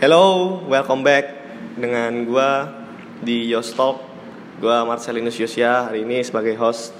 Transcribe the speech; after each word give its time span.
Hello, 0.00 0.56
welcome 0.64 1.04
back 1.04 1.28
dengan 1.76 2.24
gua 2.24 2.72
di 3.20 3.52
Yostalk. 3.52 4.00
Gua 4.56 4.80
Marcelinus 4.88 5.36
Yosya 5.36 5.92
hari 5.92 6.08
ini 6.08 6.24
sebagai 6.24 6.56
host 6.56 6.96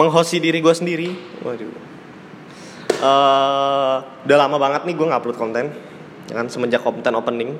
menghosti 0.00 0.40
diri 0.40 0.64
gua 0.64 0.72
sendiri. 0.72 1.12
Waduh. 1.44 1.76
Eh, 2.88 3.96
udah 4.00 4.36
lama 4.40 4.56
banget 4.56 4.88
nih 4.88 4.96
gua 4.96 5.12
nggak 5.12 5.20
upload 5.28 5.36
konten. 5.36 5.76
Kan 6.32 6.48
semenjak 6.48 6.80
konten 6.80 7.12
opening 7.12 7.52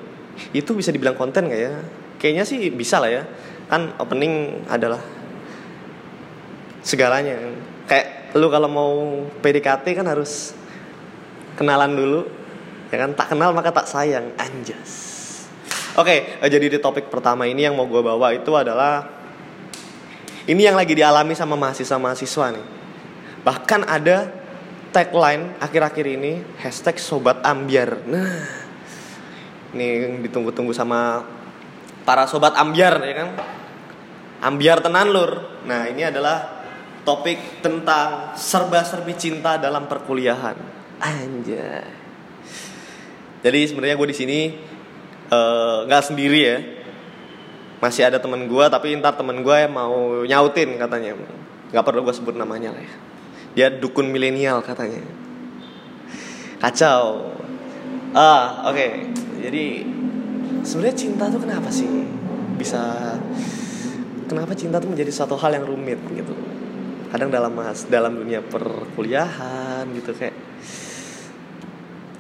itu 0.57 0.73
bisa 0.73 0.89
dibilang 0.89 1.21
konten 1.21 1.53
gak 1.53 1.61
ya? 1.61 1.77
Kayaknya 2.17 2.49
sih 2.49 2.73
bisa 2.73 2.97
lah 2.97 3.13
ya. 3.13 3.29
Kan 3.69 3.93
opening 4.01 4.65
adalah 4.73 5.05
segalanya. 6.81 7.37
Kayak 7.85 8.33
lu 8.33 8.49
kalau 8.49 8.73
mau 8.73 8.93
PDKT 9.45 10.01
kan 10.01 10.09
harus 10.09 10.57
kenalan 11.61 11.93
dulu 11.93 12.46
ya 12.91 12.97
kan? 13.03 13.11
Tak 13.15 13.35
kenal 13.35 13.51
maka 13.57 13.71
tak 13.75 13.87
sayang. 13.91 14.35
Anjas. 14.39 15.17
Oke 15.97 16.37
eh, 16.45 16.51
jadi 16.53 16.77
di 16.77 16.79
topik 16.79 17.09
pertama 17.09 17.49
ini 17.49 17.65
yang 17.65 17.73
mau 17.73 17.89
gue 17.89 18.05
bawa 18.05 18.37
itu 18.37 18.53
adalah 18.53 19.09
ini 20.45 20.63
yang 20.63 20.77
lagi 20.77 20.93
dialami 20.93 21.33
sama 21.33 21.57
mahasiswa 21.57 21.97
mahasiswa 21.97 22.47
nih. 22.53 22.67
Bahkan 23.41 23.81
ada 23.89 24.29
tagline 24.93 25.57
akhir-akhir 25.57 26.07
ini 26.07 26.45
hashtag 26.61 27.01
sobat 27.01 27.41
ambiar. 27.43 27.97
Nah 28.05 28.45
ini 29.73 30.21
ditunggu-tunggu 30.29 30.77
sama 30.77 31.25
para 32.05 32.29
sobat 32.29 32.55
ambiar 32.61 33.01
ya 33.01 33.15
kan? 33.25 33.31
Ambiar 34.45 34.85
tenan 34.85 35.11
lur. 35.11 35.65
Nah 35.65 35.89
ini 35.89 36.05
adalah 36.05 36.61
topik 37.09 37.65
tentang 37.65 38.37
serba-serbi 38.37 39.17
cinta 39.17 39.57
dalam 39.57 39.89
perkuliahan. 39.89 40.61
Anjay 41.01 42.06
jadi 43.45 43.61
sebenarnya 43.69 43.97
gue 44.01 44.09
di 44.09 44.17
sini 44.17 44.41
eh, 45.29 45.79
nggak 45.85 46.03
uh, 46.03 46.07
sendiri 46.07 46.41
ya. 46.41 46.59
Masih 47.77 48.09
ada 48.09 48.17
temen 48.17 48.49
gue 48.49 48.65
tapi 48.73 48.97
ntar 48.97 49.21
temen 49.21 49.45
gue 49.45 49.59
mau 49.69 50.25
nyautin 50.25 50.81
katanya. 50.81 51.13
Nggak 51.73 51.85
perlu 51.85 52.01
gue 52.07 52.15
sebut 52.17 52.35
namanya 52.35 52.73
lah 52.73 52.83
ya. 52.83 52.95
Dia 53.57 53.67
dukun 53.73 54.09
milenial 54.09 54.65
katanya. 54.65 55.05
Kacau. 56.59 57.37
Ah 58.17 58.65
oke. 58.73 58.77
Okay. 58.77 58.91
jadi 59.47 59.85
sebenarnya 60.65 60.97
cinta 60.97 61.25
tuh 61.29 61.41
kenapa 61.45 61.69
sih? 61.69 61.87
Bisa 62.57 63.13
kenapa 64.25 64.57
cinta 64.57 64.81
tuh 64.81 64.89
menjadi 64.89 65.13
satu 65.13 65.37
hal 65.37 65.53
yang 65.61 65.69
rumit 65.69 66.01
gitu? 66.17 66.33
Kadang 67.13 67.29
dalam 67.29 67.53
mas 67.53 67.85
dalam 67.87 68.17
dunia 68.17 68.41
perkuliahan 68.41 69.87
gitu 69.95 70.17
kayak 70.17 70.35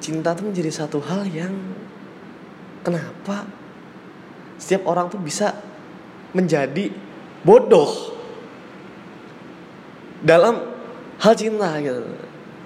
cinta 0.07 0.39
tuh 0.39 0.47
menjadi 0.47 0.71
satu 0.71 1.03
hal 1.03 1.27
yang 1.27 1.51
kenapa 2.87 3.43
setiap 4.55 4.87
orang 4.87 5.11
tuh 5.11 5.19
bisa 5.19 5.51
menjadi 6.31 6.95
bodoh 7.43 8.15
dalam 10.23 10.63
hal 11.19 11.35
cinta 11.35 11.75
gitu. 11.83 12.03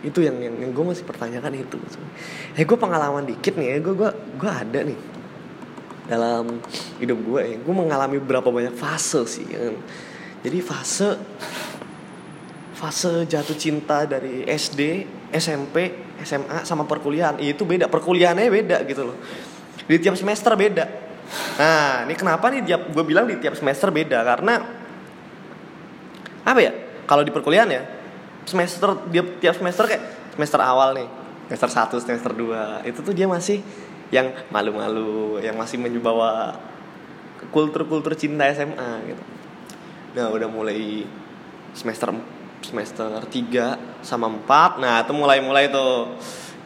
Itu 0.00 0.20
yang 0.24 0.36
yang, 0.40 0.56
yang 0.60 0.70
gue 0.76 0.84
masih 0.84 1.04
pertanyakan 1.08 1.56
itu. 1.56 1.80
Eh 2.56 2.64
gue 2.68 2.76
pengalaman 2.76 3.24
dikit 3.24 3.56
nih 3.56 3.80
gue 3.80 3.96
gue 3.96 4.10
gue 4.36 4.50
ada 4.50 4.80
nih 4.84 5.00
dalam 6.12 6.60
hidup 7.00 7.18
gue 7.24 7.40
ya. 7.40 7.56
Gue 7.56 7.74
mengalami 7.74 8.20
beberapa 8.20 8.52
banyak 8.52 8.76
fase 8.76 9.24
sih 9.24 9.48
ya. 9.48 9.72
jadi 10.40 10.58
fase 10.64 11.20
fase 12.72 13.28
jatuh 13.28 13.56
cinta 13.60 14.08
dari 14.08 14.48
SD 14.48 15.04
SMP 15.30 15.94
SMA 16.26 16.66
sama 16.66 16.84
perkuliahan. 16.84 17.38
Itu 17.40 17.64
beda 17.64 17.86
perkuliahannya 17.86 18.50
beda 18.50 18.82
gitu 18.86 19.10
loh. 19.10 19.16
Di 19.86 19.96
tiap 19.98 20.14
semester 20.18 20.54
beda. 20.54 20.84
Nah 21.58 22.04
ini 22.06 22.14
kenapa 22.18 22.50
nih 22.50 22.66
tiap 22.66 22.90
gue 22.90 23.04
bilang 23.06 23.26
di 23.30 23.38
tiap 23.38 23.54
semester 23.54 23.90
beda? 23.94 24.22
Karena 24.26 24.54
apa 26.42 26.60
ya? 26.60 26.72
Kalau 27.06 27.22
di 27.26 27.30
perkuliahan 27.34 27.70
ya 27.70 27.82
semester 28.46 29.06
dia 29.10 29.22
tiap 29.38 29.54
semester 29.58 29.84
kayak 29.86 30.34
semester 30.34 30.60
awal 30.62 30.96
nih 30.96 31.08
semester 31.50 31.70
1 31.98 32.02
semester 32.02 32.32
2 32.34 32.86
itu 32.88 32.98
tuh 33.02 33.14
dia 33.14 33.26
masih 33.26 33.62
yang 34.10 34.30
malu-malu 34.50 35.38
yang 35.42 35.54
masih 35.54 35.78
menyebawa 35.78 36.58
kultur-kultur 37.50 38.14
cinta 38.14 38.46
SMA 38.54 38.90
gitu. 39.10 39.22
Nah 40.14 40.30
udah 40.30 40.48
mulai 40.50 41.06
semester 41.74 42.10
semester 42.60 43.08
3 43.24 44.04
sama 44.04 44.28
4 44.28 44.80
nah 44.80 45.02
itu 45.04 45.12
mulai-mulai 45.16 45.68
tuh 45.72 46.16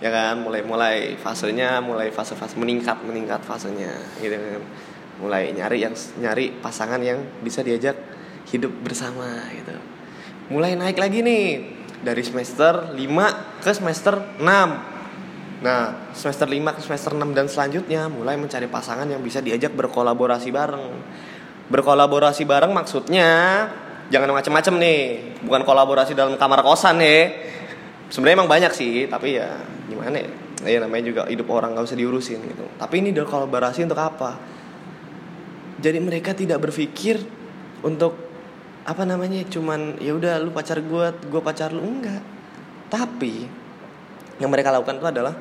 ya 0.05 0.11
kan? 0.13 0.45
Mulai-mulai 0.45 1.17
fasenya 1.17 1.81
mulai 1.81 2.13
fase-fase 2.13 2.61
meningkat 2.61 3.01
meningkat 3.05 3.41
fasenya 3.41 3.93
gitu 4.21 4.37
kan. 4.37 4.63
Mulai 5.25 5.55
nyari 5.57 5.81
yang 5.81 5.95
nyari 6.21 6.53
pasangan 6.59 7.01
yang 7.01 7.23
bisa 7.41 7.65
diajak 7.65 7.97
hidup 8.51 8.73
bersama 8.85 9.49
gitu. 9.57 9.73
Mulai 10.53 10.77
naik 10.77 11.01
lagi 11.01 11.25
nih 11.25 11.45
dari 12.05 12.21
semester 12.21 12.93
5 12.93 13.65
ke 13.65 13.71
semester 13.73 14.15
6 14.37 14.93
Nah, 15.65 16.13
semester 16.13 16.45
5 16.45 16.77
ke 16.77 16.81
semester 16.85 17.17
6 17.17 17.33
dan 17.33 17.49
selanjutnya 17.49 18.13
mulai 18.13 18.37
mencari 18.37 18.69
pasangan 18.69 19.09
yang 19.09 19.25
bisa 19.25 19.41
diajak 19.41 19.73
berkolaborasi 19.73 20.53
bareng. 20.53 20.93
Berkolaborasi 21.73 22.45
bareng 22.45 22.77
maksudnya 22.77 23.65
jangan 24.13 24.33
macam-macam 24.33 24.75
nih. 24.81 25.01
Bukan 25.45 25.63
kolaborasi 25.65 26.13
dalam 26.17 26.37
kamar 26.37 26.61
kosan 26.65 27.01
nih. 27.01 27.23
Sebenarnya 28.13 28.37
emang 28.45 28.51
banyak 28.51 28.73
sih 28.77 29.09
tapi 29.09 29.41
ya 29.41 29.49
gimana 29.89 30.21
ya? 30.21 30.31
Ya 30.65 30.79
namanya 30.81 31.05
juga 31.05 31.23
hidup 31.29 31.49
orang 31.53 31.77
nggak 31.77 31.85
usah 31.85 31.99
diurusin 31.99 32.41
gitu. 32.41 32.65
Tapi 32.81 33.05
ini 33.05 33.13
udah 33.13 33.27
kolaborasi 33.29 33.85
untuk 33.85 34.01
apa? 34.01 34.37
Jadi 35.81 35.99
mereka 36.01 36.33
tidak 36.33 36.65
berpikir 36.65 37.21
untuk 37.85 38.17
apa 38.85 39.03
namanya 39.09 39.45
cuman 39.49 39.97
ya 40.01 40.13
udah 40.13 40.41
lu 40.41 40.53
pacar 40.53 40.81
gue 40.81 41.07
gue 41.29 41.41
pacar 41.45 41.73
lu. 41.73 41.85
Enggak. 41.85 42.23
Tapi 42.89 43.45
yang 44.41 44.49
mereka 44.49 44.73
lakukan 44.73 45.01
itu 45.01 45.09
adalah 45.09 45.35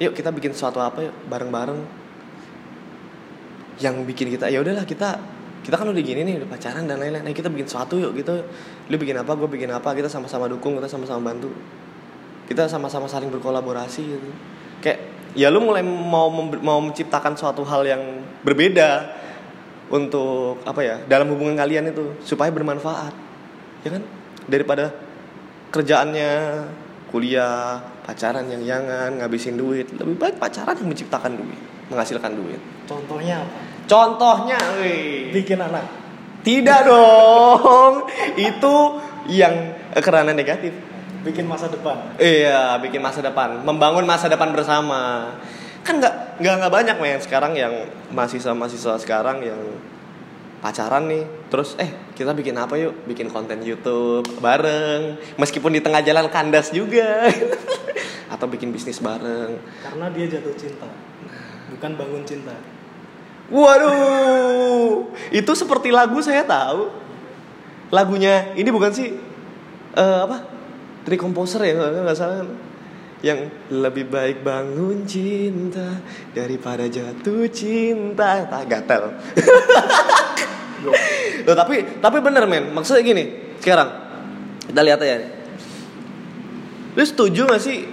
yuk 0.00 0.16
kita 0.16 0.32
bikin 0.32 0.56
sesuatu 0.56 0.80
apa 0.80 1.04
yuk? 1.04 1.14
Bareng-bareng. 1.28 1.80
Yang 3.80 3.94
bikin 4.08 4.28
kita 4.36 4.48
ya 4.52 4.60
udahlah 4.60 4.84
kita 4.84 5.39
kita 5.60 5.76
kan 5.76 5.86
udah 5.92 6.02
gini 6.02 6.24
nih 6.24 6.34
udah 6.40 6.48
pacaran 6.48 6.88
dan 6.88 6.96
lain-lain. 6.96 7.20
Nah, 7.20 7.34
kita 7.36 7.52
bikin 7.52 7.68
sesuatu 7.68 8.00
yuk 8.00 8.16
gitu. 8.16 8.32
Lu 8.88 8.96
bikin 8.96 9.16
apa 9.20 9.36
gue 9.36 9.48
bikin 9.48 9.68
apa 9.68 9.92
kita 9.92 10.08
sama-sama 10.08 10.48
dukung 10.48 10.80
kita 10.80 10.88
sama-sama 10.88 11.32
bantu. 11.32 11.52
Kita 12.48 12.66
sama-sama 12.66 13.06
saling 13.06 13.28
berkolaborasi 13.28 14.02
gitu. 14.02 14.28
Kayak 14.80 15.04
ya 15.36 15.52
lu 15.52 15.60
mulai 15.60 15.84
mau 15.84 16.32
mau 16.64 16.80
menciptakan 16.80 17.36
suatu 17.36 17.62
hal 17.68 17.84
yang 17.84 18.02
berbeda 18.42 19.20
untuk 19.92 20.64
apa 20.64 20.80
ya 20.80 20.96
dalam 21.04 21.28
hubungan 21.30 21.54
kalian 21.60 21.92
itu 21.92 22.16
supaya 22.24 22.48
bermanfaat. 22.48 23.12
Ya 23.84 24.00
kan? 24.00 24.02
Daripada 24.48 24.96
kerjaannya 25.70 26.32
kuliah 27.12 27.84
pacaran 28.02 28.48
yang 28.48 28.64
jangan 28.64 29.20
ngabisin 29.20 29.60
duit. 29.60 29.92
Lebih 29.92 30.16
baik 30.16 30.36
pacaran 30.40 30.74
yang 30.80 30.88
menciptakan 30.88 31.36
duit 31.36 31.60
menghasilkan 31.90 32.32
duit. 32.38 32.62
Contohnya 32.86 33.42
apa 33.42 33.69
Contohnya, 33.90 34.58
wih. 34.78 35.34
bikin 35.34 35.58
anak. 35.58 35.82
Tidak 36.46 36.80
dong. 36.86 38.06
Itu 38.48 39.02
yang 39.26 39.74
kerana 39.98 40.30
negatif. 40.30 40.70
Bikin 41.26 41.50
masa 41.50 41.66
depan. 41.66 42.14
Iya, 42.16 42.78
bikin 42.78 43.02
masa 43.02 43.20
depan, 43.20 43.66
membangun 43.66 44.06
masa 44.06 44.30
depan 44.30 44.54
bersama. 44.54 45.34
Kan 45.82 45.98
nggak 45.98 46.38
nggak 46.38 46.54
nggak 46.62 46.72
banyak 46.72 46.96
men 47.02 47.20
sekarang 47.20 47.52
yang 47.58 47.72
mahasiswa 48.14 48.54
mahasiswa 48.54 48.94
sekarang 49.00 49.42
yang 49.42 49.60
pacaran 50.60 51.08
nih 51.08 51.24
terus 51.48 51.72
eh 51.80 51.88
kita 52.12 52.36
bikin 52.36 52.52
apa 52.60 52.76
yuk 52.76 53.08
bikin 53.08 53.32
konten 53.32 53.64
YouTube 53.64 54.28
bareng 54.44 55.16
meskipun 55.40 55.72
di 55.72 55.80
tengah 55.80 56.04
jalan 56.04 56.28
kandas 56.28 56.68
juga 56.68 57.32
atau 58.36 58.44
bikin 58.44 58.68
bisnis 58.68 59.00
bareng 59.00 59.56
karena 59.80 60.06
dia 60.12 60.36
jatuh 60.36 60.52
cinta 60.60 60.84
bukan 61.72 61.96
bangun 61.96 62.22
cinta 62.28 62.52
Waduh, 63.50 65.10
itu 65.34 65.52
seperti 65.58 65.90
lagu 65.90 66.22
saya 66.22 66.46
tahu. 66.46 66.86
Lagunya 67.90 68.54
ini 68.54 68.70
bukan 68.70 68.94
sih 68.94 69.18
uh, 69.98 70.30
apa? 70.30 70.46
Dari 71.02 71.18
komposer 71.18 71.66
ya 71.66 71.74
nggak 71.74 72.14
salah. 72.14 72.46
Yang 73.20 73.52
lebih 73.68 74.08
baik 74.08 74.40
bangun 74.46 75.04
cinta 75.04 75.98
daripada 76.32 76.86
jatuh 76.86 77.50
cinta. 77.50 78.46
Tak 78.46 78.64
gatel. 78.70 79.10
Loh, 81.44 81.56
tapi 81.58 81.98
tapi 81.98 82.22
bener 82.22 82.46
men. 82.46 82.70
Maksudnya 82.72 83.02
gini 83.02 83.50
sekarang 83.60 83.88
kita 84.72 84.80
lihat 84.80 85.00
aja 85.04 85.28
lu 86.96 87.04
setuju 87.04 87.46
gak 87.46 87.62
sih 87.62 87.86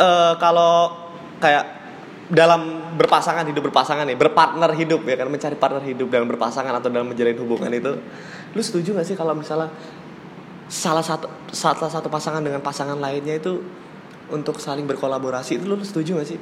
uh, 0.00 0.34
kalau 0.40 0.96
kayak 1.38 1.75
dalam 2.26 2.94
berpasangan 2.98 3.46
hidup 3.46 3.70
berpasangan 3.70 4.02
nih 4.02 4.18
berpartner 4.18 4.74
hidup 4.74 5.06
ya 5.06 5.14
kan 5.14 5.30
mencari 5.30 5.54
partner 5.54 5.82
hidup 5.86 6.10
dalam 6.10 6.26
berpasangan 6.26 6.74
atau 6.74 6.90
dalam 6.90 7.06
menjalin 7.06 7.38
hubungan 7.38 7.70
itu 7.70 7.92
lu 8.50 8.62
setuju 8.62 8.98
gak 8.98 9.06
sih 9.06 9.14
kalau 9.14 9.30
misalnya 9.36 9.70
salah 10.66 11.04
satu 11.06 11.30
salah 11.54 11.86
satu 11.86 12.10
pasangan 12.10 12.42
dengan 12.42 12.58
pasangan 12.58 12.98
lainnya 12.98 13.38
itu 13.38 13.62
untuk 14.26 14.58
saling 14.58 14.90
berkolaborasi 14.90 15.62
itu 15.62 15.64
lu 15.70 15.78
setuju 15.78 16.18
gak 16.18 16.28
sih 16.34 16.38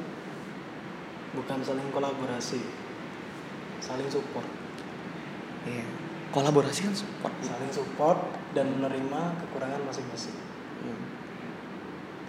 bukan 1.37 1.61
saling 1.61 1.85
kolaborasi 1.93 2.59
saling 3.77 4.09
support 4.09 4.47
Iya. 5.65 5.81
Kolaborasi 6.29 6.85
kan 6.85 6.93
support. 6.93 7.33
saling 7.41 7.71
support 7.73 8.19
dan 8.53 8.69
menerima 8.77 9.21
kekurangan 9.41 9.81
masing-masing 9.85 10.37
Hmm. 10.75 11.01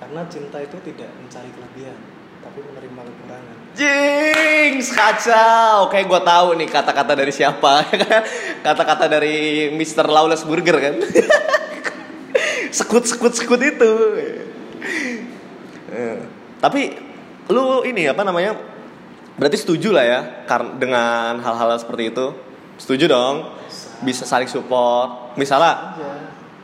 karena 0.00 0.24
cinta 0.32 0.56
itu 0.62 0.76
tidak 0.80 1.10
mencari 1.20 1.50
kelebihan 1.52 1.98
tapi 2.46 2.58
menerima 2.62 3.00
kekurangan 3.02 3.54
Jinx, 3.76 4.88
kacau. 4.88 5.92
Kayak 5.92 6.06
gue 6.08 6.20
tahu 6.24 6.48
nih 6.56 6.68
kata-kata 6.72 7.12
dari 7.12 7.28
siapa. 7.28 7.84
Kata-kata 8.66 9.04
dari 9.04 9.68
Mr. 9.68 10.08
Lawless 10.08 10.48
Burger 10.48 10.80
kan. 10.80 10.96
sekut 12.72 13.04
sekut 13.04 13.36
sekut 13.36 13.60
itu. 13.60 13.90
Eh, 15.92 16.18
Tapi 16.56 16.80
lu 17.52 17.84
ini 17.84 18.08
apa 18.08 18.24
namanya? 18.24 18.56
Berarti 19.36 19.60
setuju 19.60 19.92
lah 19.92 20.04
ya 20.08 20.20
kar- 20.48 20.80
dengan 20.80 21.36
hal-hal 21.44 21.76
seperti 21.76 22.16
itu. 22.16 22.32
Setuju 22.80 23.12
dong. 23.12 23.52
Bisa 24.00 24.24
saling 24.24 24.48
support. 24.48 25.36
Misalnya 25.36 25.72
aja 26.00 26.10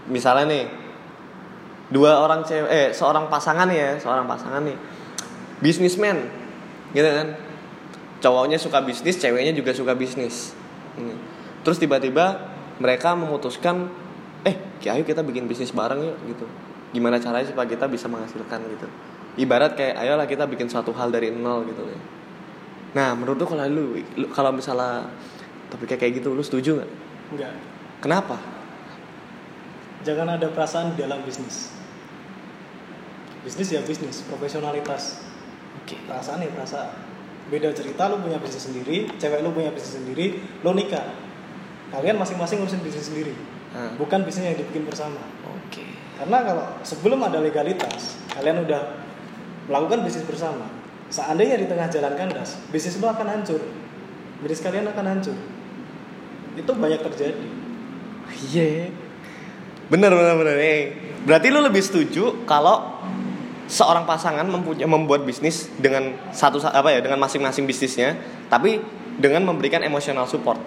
misalnya 0.08 0.44
nih 0.48 0.64
dua 1.92 2.24
orang 2.24 2.42
cewek 2.42 2.66
eh 2.72 2.88
seorang 2.90 3.28
pasangan 3.30 3.68
ya 3.70 4.00
seorang 4.00 4.24
pasangan 4.26 4.64
nih 4.64 4.74
bisnismen 5.62 6.26
gitu 6.92 7.06
kan? 7.06 7.38
Cowoknya 8.18 8.58
suka 8.58 8.82
bisnis 8.82 9.16
ceweknya 9.16 9.54
juga 9.54 9.72
suka 9.72 9.94
bisnis. 9.94 10.52
Terus 11.62 11.78
tiba-tiba 11.78 12.52
mereka 12.82 13.14
memutuskan 13.14 13.86
eh 14.42 14.58
ayo 14.90 15.06
kita 15.06 15.22
bikin 15.22 15.46
bisnis 15.46 15.70
bareng 15.70 16.02
yuk 16.02 16.18
gitu. 16.34 16.46
Gimana 16.92 17.22
caranya 17.22 17.46
supaya 17.48 17.64
kita 17.70 17.86
bisa 17.86 18.10
menghasilkan 18.10 18.60
gitu. 18.68 18.86
Ibarat 19.38 19.78
kayak 19.78 19.96
ayolah 19.96 20.28
kita 20.28 20.44
bikin 20.44 20.68
suatu 20.68 20.92
hal 20.92 21.08
dari 21.08 21.32
nol 21.32 21.64
gitu 21.64 21.86
ya. 21.88 22.00
Nah 22.92 23.16
menurut 23.16 23.40
lu 23.40 23.46
kalau 23.48 23.64
lu, 23.70 23.84
lu 24.18 24.26
kalau 24.34 24.52
misalnya 24.52 25.08
tapi 25.72 25.88
kayak 25.88 26.04
kayak 26.04 26.12
gitu 26.20 26.36
lu 26.36 26.44
setuju 26.44 26.82
nggak? 26.82 26.90
Enggak 27.32 27.54
kenapa? 28.02 28.36
Jangan 30.02 30.36
ada 30.36 30.50
perasaan 30.50 30.92
di 30.92 31.00
dalam 31.00 31.22
bisnis. 31.22 31.72
Bisnis 33.46 33.72
ya 33.72 33.80
bisnis 33.82 34.26
profesionalitas 34.26 35.31
oke. 35.82 35.96
Perasaan 36.06 36.40
ya 36.40 36.50
perasaan 36.50 36.88
beda 37.50 37.68
cerita 37.74 38.08
lu 38.08 38.22
punya 38.22 38.38
bisnis 38.40 38.70
sendiri 38.70 39.10
cewek 39.20 39.42
lu 39.44 39.52
punya 39.52 39.68
bisnis 39.74 39.98
sendiri 40.00 40.38
lu 40.62 40.70
nikah. 40.72 41.04
Kalian 41.92 42.16
masing-masing 42.16 42.62
ngurusin 42.62 42.80
bisnis 42.80 43.10
sendiri 43.10 43.34
Ah. 43.72 43.88
bukan 43.96 44.20
bisnis 44.24 44.52
yang 44.52 44.56
dibikin 44.56 44.84
bersama. 44.84 45.16
Oke. 45.48 45.80
Karena 46.16 46.44
kalau 46.44 46.64
sebelum 46.84 47.24
ada 47.24 47.40
legalitas 47.40 48.20
kalian 48.32 48.64
udah 48.64 49.00
melakukan 49.68 50.04
bisnis 50.04 50.28
bersama. 50.28 50.68
Seandainya 51.08 51.56
di 51.60 51.68
tengah 51.68 51.88
jalan 51.88 52.12
kandas 52.16 52.60
bisnis 52.68 53.00
lu 53.00 53.08
akan 53.08 53.26
hancur. 53.28 53.60
Bisnis 54.44 54.60
kalian 54.60 54.88
akan 54.88 55.04
hancur. 55.08 55.36
Itu 56.52 56.72
banyak 56.72 57.00
terjadi. 57.00 57.46
Iya. 58.52 58.92
Bener 59.88 60.12
bener 60.12 60.34
bener. 60.36 60.56
Eh, 60.56 60.82
Berarti 61.22 61.54
lu 61.54 61.62
lebih 61.62 61.78
setuju 61.78 62.42
kalau 62.44 62.98
seorang 63.72 64.04
pasangan 64.04 64.44
mempunyai 64.44 64.84
membuat 64.84 65.24
bisnis 65.24 65.72
dengan 65.80 66.12
satu 66.28 66.60
apa 66.60 66.92
ya 66.92 67.00
dengan 67.00 67.16
masing-masing 67.16 67.64
bisnisnya, 67.64 68.20
tapi 68.52 68.84
dengan 69.16 69.48
memberikan 69.48 69.80
emotional 69.80 70.28
support. 70.28 70.60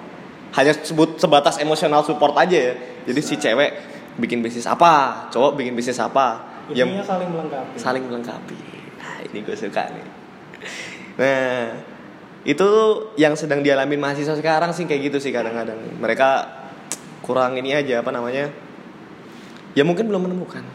Hanya 0.58 0.74
sebut 0.74 1.22
sebatas 1.22 1.62
emotional 1.62 2.02
support 2.02 2.34
aja 2.42 2.58
ya. 2.58 2.74
Jadi 3.06 3.22
si 3.22 3.38
cewek 3.38 3.72
bikin 4.18 4.42
bisnis 4.42 4.66
apa, 4.66 5.28
cowok 5.30 5.54
bikin 5.54 5.78
bisnis 5.78 6.02
apa, 6.02 6.56
intinya 6.66 7.06
yang 7.06 7.06
saling 7.06 7.30
melengkapi 7.30 7.76
saling 7.78 8.04
melengkapi. 8.10 8.58
Nah, 8.98 9.18
ini 9.30 9.38
gue 9.46 9.54
suka 9.54 9.84
nih. 9.94 10.08
Nah, 11.22 11.62
itu 12.42 12.70
yang 13.22 13.38
sedang 13.38 13.62
dialami 13.62 13.98
mahasiswa 14.02 14.34
sekarang 14.34 14.74
sih 14.74 14.90
kayak 14.90 15.14
gitu 15.14 15.18
sih 15.22 15.30
kadang-kadang. 15.30 15.78
Mereka 16.02 16.30
kurang 17.22 17.54
ini 17.62 17.78
aja 17.78 18.02
apa 18.02 18.10
namanya? 18.10 18.50
Ya 19.78 19.84
mungkin 19.86 20.10
belum 20.10 20.26
menemukan. 20.26 20.66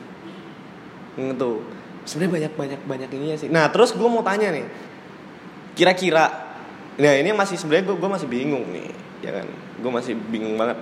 Gitu. 1.19 1.80
Sebenarnya 2.11 2.51
banyak 2.51 2.53
banyak 2.59 2.81
banyak 2.91 3.11
ini 3.15 3.39
sih. 3.39 3.47
Nah, 3.47 3.71
terus 3.71 3.95
gue 3.95 4.09
mau 4.11 4.27
tanya 4.27 4.51
nih. 4.51 4.67
Kira-kira 5.79 6.51
Nah, 7.01 7.17
ini 7.17 7.33
masih 7.33 7.57
sebenarnya 7.57 7.89
gue 7.89 7.97
gue 7.97 8.11
masih 8.13 8.29
bingung 8.29 8.67
nih, 8.77 8.93
ya 9.25 9.33
kan? 9.33 9.47
Gue 9.81 9.89
masih 9.89 10.13
bingung 10.29 10.61
banget. 10.61 10.77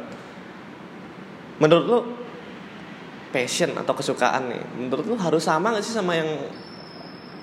Menurut 1.62 1.84
lu 1.86 1.98
passion 3.28 3.70
atau 3.76 3.92
kesukaan 3.92 4.48
nih 4.48 4.62
menurut 4.76 5.04
lu 5.04 5.16
harus 5.20 5.44
sama 5.44 5.76
gak 5.76 5.84
sih 5.84 5.92
sama 5.92 6.16
yang 6.16 6.28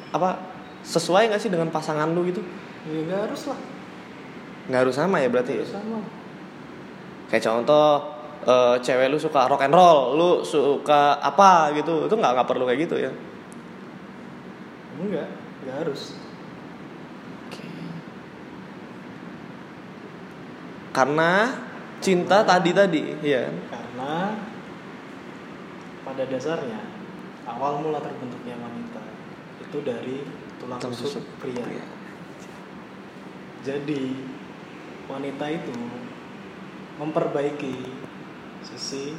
apa 0.10 0.42
sesuai 0.82 1.30
gak 1.30 1.42
sih 1.42 1.54
dengan 1.54 1.70
pasangan 1.70 2.10
lu 2.10 2.26
gitu 2.26 2.42
ya 2.90 3.02
nggak 3.06 3.22
harus 3.30 3.50
lah 3.50 3.60
nggak 4.66 4.82
harus 4.82 4.96
sama 4.98 5.22
ya 5.22 5.30
berarti 5.30 5.52
ya? 5.54 5.62
harus 5.62 5.74
sama 5.74 5.98
kayak 7.30 7.44
contoh 7.46 7.90
eh, 8.46 8.76
cewek 8.82 9.08
lu 9.14 9.18
suka 9.22 9.46
rock 9.46 9.62
and 9.66 9.74
roll 9.74 10.18
lu 10.18 10.30
suka 10.42 11.22
apa 11.22 11.74
gitu 11.78 12.10
itu 12.10 12.16
nggak 12.18 12.32
nggak 12.34 12.48
perlu 12.50 12.66
kayak 12.66 12.80
gitu 12.90 12.96
ya 12.98 13.12
enggak 15.00 15.27
nggak 15.65 15.77
harus 15.83 16.15
karena 20.95 21.31
cinta 22.00 22.45
tadi 22.47 22.71
tadi 22.71 23.01
ya 23.19 23.51
karena 23.68 24.39
pada 26.06 26.24
dasarnya 26.30 26.80
awal 27.50 27.83
mula 27.83 28.00
terbentuknya 28.00 28.56
wanita 28.57 29.03
itu 29.62 29.77
dari 29.83 30.18
tulang 30.62 30.80
rusuk 30.80 31.24
pria. 31.41 31.62
pria. 31.62 31.86
Jadi 33.65 34.13
wanita 35.09 35.45
itu 35.50 35.74
memperbaiki 37.01 37.75
sisi 38.62 39.18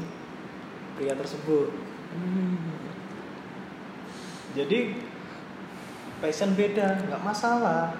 pria 0.94 1.18
tersebut. 1.18 1.70
Jadi 4.54 4.78
passion 6.26 6.58
beda 6.58 7.06
nggak 7.06 7.22
masalah, 7.22 7.94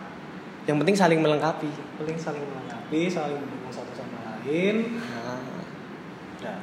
yang 0.66 0.82
penting 0.82 0.98
saling 0.98 1.22
melengkapi. 1.22 1.70
Paling 1.94 2.18
saling 2.18 2.42
melengkapi, 2.42 3.06
saling 3.06 3.38
mendukung 3.38 3.70
satu 3.70 3.94
sama 3.94 4.42
lain. 4.42 4.98
Nah, 6.42 6.58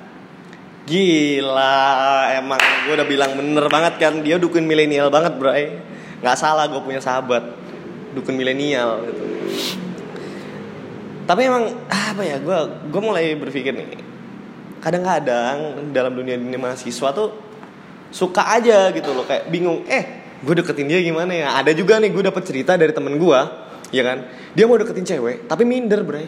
Gila, 0.83 2.27
emang 2.35 2.59
gue 2.59 2.93
udah 2.99 3.07
bilang 3.07 3.39
bener 3.39 3.71
banget 3.71 4.03
kan 4.03 4.19
dia 4.19 4.35
dukun 4.35 4.67
milenial 4.67 5.07
banget 5.07 5.39
bray. 5.39 5.79
Nggak 6.19 6.35
salah 6.35 6.67
gue 6.67 6.83
punya 6.83 6.99
sahabat 6.99 7.55
dukun 8.11 8.35
milenial 8.35 8.99
gitu. 9.07 9.23
Tapi 11.23 11.47
emang 11.47 11.71
apa 11.87 12.21
ya 12.27 12.43
gue 12.43 12.57
gue 12.91 13.01
mulai 13.01 13.39
berpikir 13.39 13.71
nih 13.71 14.03
kadang-kadang 14.83 15.79
dalam 15.95 16.11
dunia 16.11 16.35
dunia 16.35 16.59
mahasiswa 16.59 17.15
tuh 17.15 17.31
suka 18.11 18.43
aja 18.59 18.91
gitu 18.91 19.15
loh 19.15 19.23
kayak 19.23 19.47
bingung 19.47 19.87
eh 19.87 20.22
gue 20.43 20.53
deketin 20.59 20.91
dia 20.91 20.99
gimana 20.99 21.31
ya? 21.31 21.47
Ada 21.55 21.71
juga 21.71 21.97
nih 22.03 22.11
gue 22.11 22.23
dapet 22.27 22.43
cerita 22.43 22.75
dari 22.75 22.91
temen 22.91 23.15
gue 23.15 23.39
ya 23.95 24.03
kan? 24.03 24.27
Dia 24.51 24.67
mau 24.67 24.75
deketin 24.75 25.07
cewek 25.07 25.47
tapi 25.47 25.63
minder 25.63 26.03
bray 26.03 26.27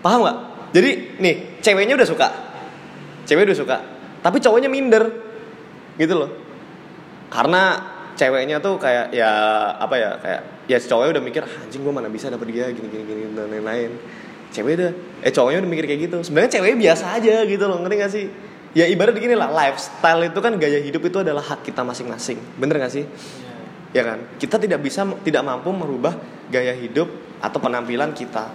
paham 0.00 0.22
nggak? 0.22 0.38
Jadi 0.70 0.90
nih 1.18 1.34
ceweknya 1.60 1.98
udah 1.98 2.08
suka. 2.08 2.28
Cewek 3.26 3.50
udah 3.50 3.58
suka 3.58 3.76
tapi 4.22 4.42
cowoknya 4.42 4.66
minder 4.70 5.06
gitu 5.98 6.14
loh. 6.18 6.30
Karena 7.30 7.94
ceweknya 8.18 8.58
tuh 8.58 8.78
kayak 8.80 9.12
ya 9.12 9.30
apa 9.76 9.94
ya 9.98 10.10
kayak 10.18 10.40
ya 10.66 10.76
si 10.82 10.86
cowoknya 10.90 11.18
udah 11.18 11.22
mikir 11.22 11.42
"Ah, 11.46 11.62
anjing 11.66 11.82
gue 11.82 11.94
mana 11.94 12.10
bisa 12.10 12.26
dapet 12.30 12.50
dia 12.50 12.70
gini 12.70 12.86
gini 12.90 13.04
gini 13.06 13.22
dan 13.34 13.50
lain-lain. 13.50 13.90
Cewek 14.50 14.72
udah 14.78 14.90
eh 15.22 15.32
cowoknya 15.34 15.58
udah 15.62 15.70
mikir 15.70 15.84
kayak 15.90 16.00
gitu. 16.10 16.16
Sebenarnya 16.22 16.50
ceweknya 16.58 16.78
biasa 16.90 17.04
aja 17.18 17.34
gitu 17.46 17.64
loh 17.66 17.78
ngerti 17.82 17.96
gak 17.98 18.12
sih 18.14 18.26
ya 18.76 18.84
ibarat 18.84 19.16
gini 19.16 19.32
lah 19.32 19.48
lifestyle 19.48 20.28
itu 20.28 20.36
kan 20.44 20.60
gaya 20.60 20.76
hidup 20.76 21.00
itu 21.08 21.24
adalah 21.24 21.40
hak 21.40 21.64
kita 21.64 21.80
masing-masing. 21.80 22.36
Bener 22.60 22.76
gak 22.76 22.92
sih? 22.92 23.08
Ya, 23.96 24.04
kan? 24.04 24.28
Kita 24.36 24.60
tidak 24.60 24.84
bisa 24.84 25.08
tidak 25.24 25.40
mampu 25.40 25.72
merubah 25.72 26.12
gaya 26.52 26.76
hidup 26.76 27.08
atau 27.40 27.56
penampilan 27.56 28.12
kita. 28.12 28.52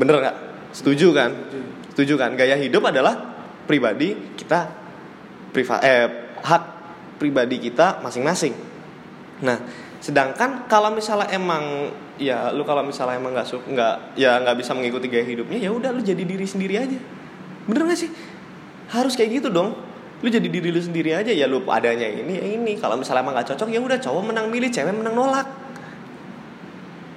Bener 0.00 0.24
nggak? 0.24 0.36
Setuju 0.72 1.12
kan? 1.12 1.30
Setuju. 1.36 1.68
setuju 1.92 2.14
kan? 2.16 2.30
Gaya 2.40 2.56
hidup 2.56 2.88
adalah 2.88 3.36
pribadi 3.68 4.16
kita 4.36 4.72
priva 5.52 5.80
eh 5.84 6.32
hak 6.40 6.62
pribadi 7.20 7.60
kita 7.60 8.00
masing-masing. 8.00 8.56
Nah 9.44 9.60
sedangkan 10.00 10.68
kalau 10.68 10.92
misalnya 10.92 11.32
emang 11.32 11.92
ya 12.20 12.52
lu 12.52 12.64
kalau 12.64 12.84
misalnya 12.84 13.16
emang 13.20 13.32
nggak 13.36 13.48
nggak 13.48 13.94
ya 14.20 14.40
nggak 14.40 14.56
bisa 14.60 14.72
mengikuti 14.76 15.08
gaya 15.08 15.24
hidupnya 15.24 15.58
ya 15.60 15.72
udah 15.72 15.90
lu 15.92 16.00
jadi 16.04 16.20
diri 16.24 16.44
sendiri 16.48 16.76
aja. 16.76 17.00
Bener 17.66 17.82
gak 17.88 17.98
sih 17.98 18.10
harus 18.90 19.18
kayak 19.18 19.42
gitu 19.42 19.48
dong. 19.50 19.74
Lu 20.24 20.28
jadi 20.32 20.48
diri 20.48 20.72
lu 20.72 20.80
sendiri 20.80 21.12
aja 21.12 21.28
ya 21.28 21.44
lu 21.44 21.62
adanya 21.66 22.06
ini 22.06 22.38
ya 22.38 22.44
ini. 22.56 22.72
Kalau 22.78 22.96
misalnya 22.96 23.26
emang 23.26 23.34
nggak 23.36 23.48
cocok 23.54 23.68
ya 23.68 23.80
udah 23.82 23.98
cowok 23.98 24.22
menang 24.32 24.46
milih 24.48 24.70
cewek 24.70 24.94
menang 24.94 25.14
nolak. 25.14 25.48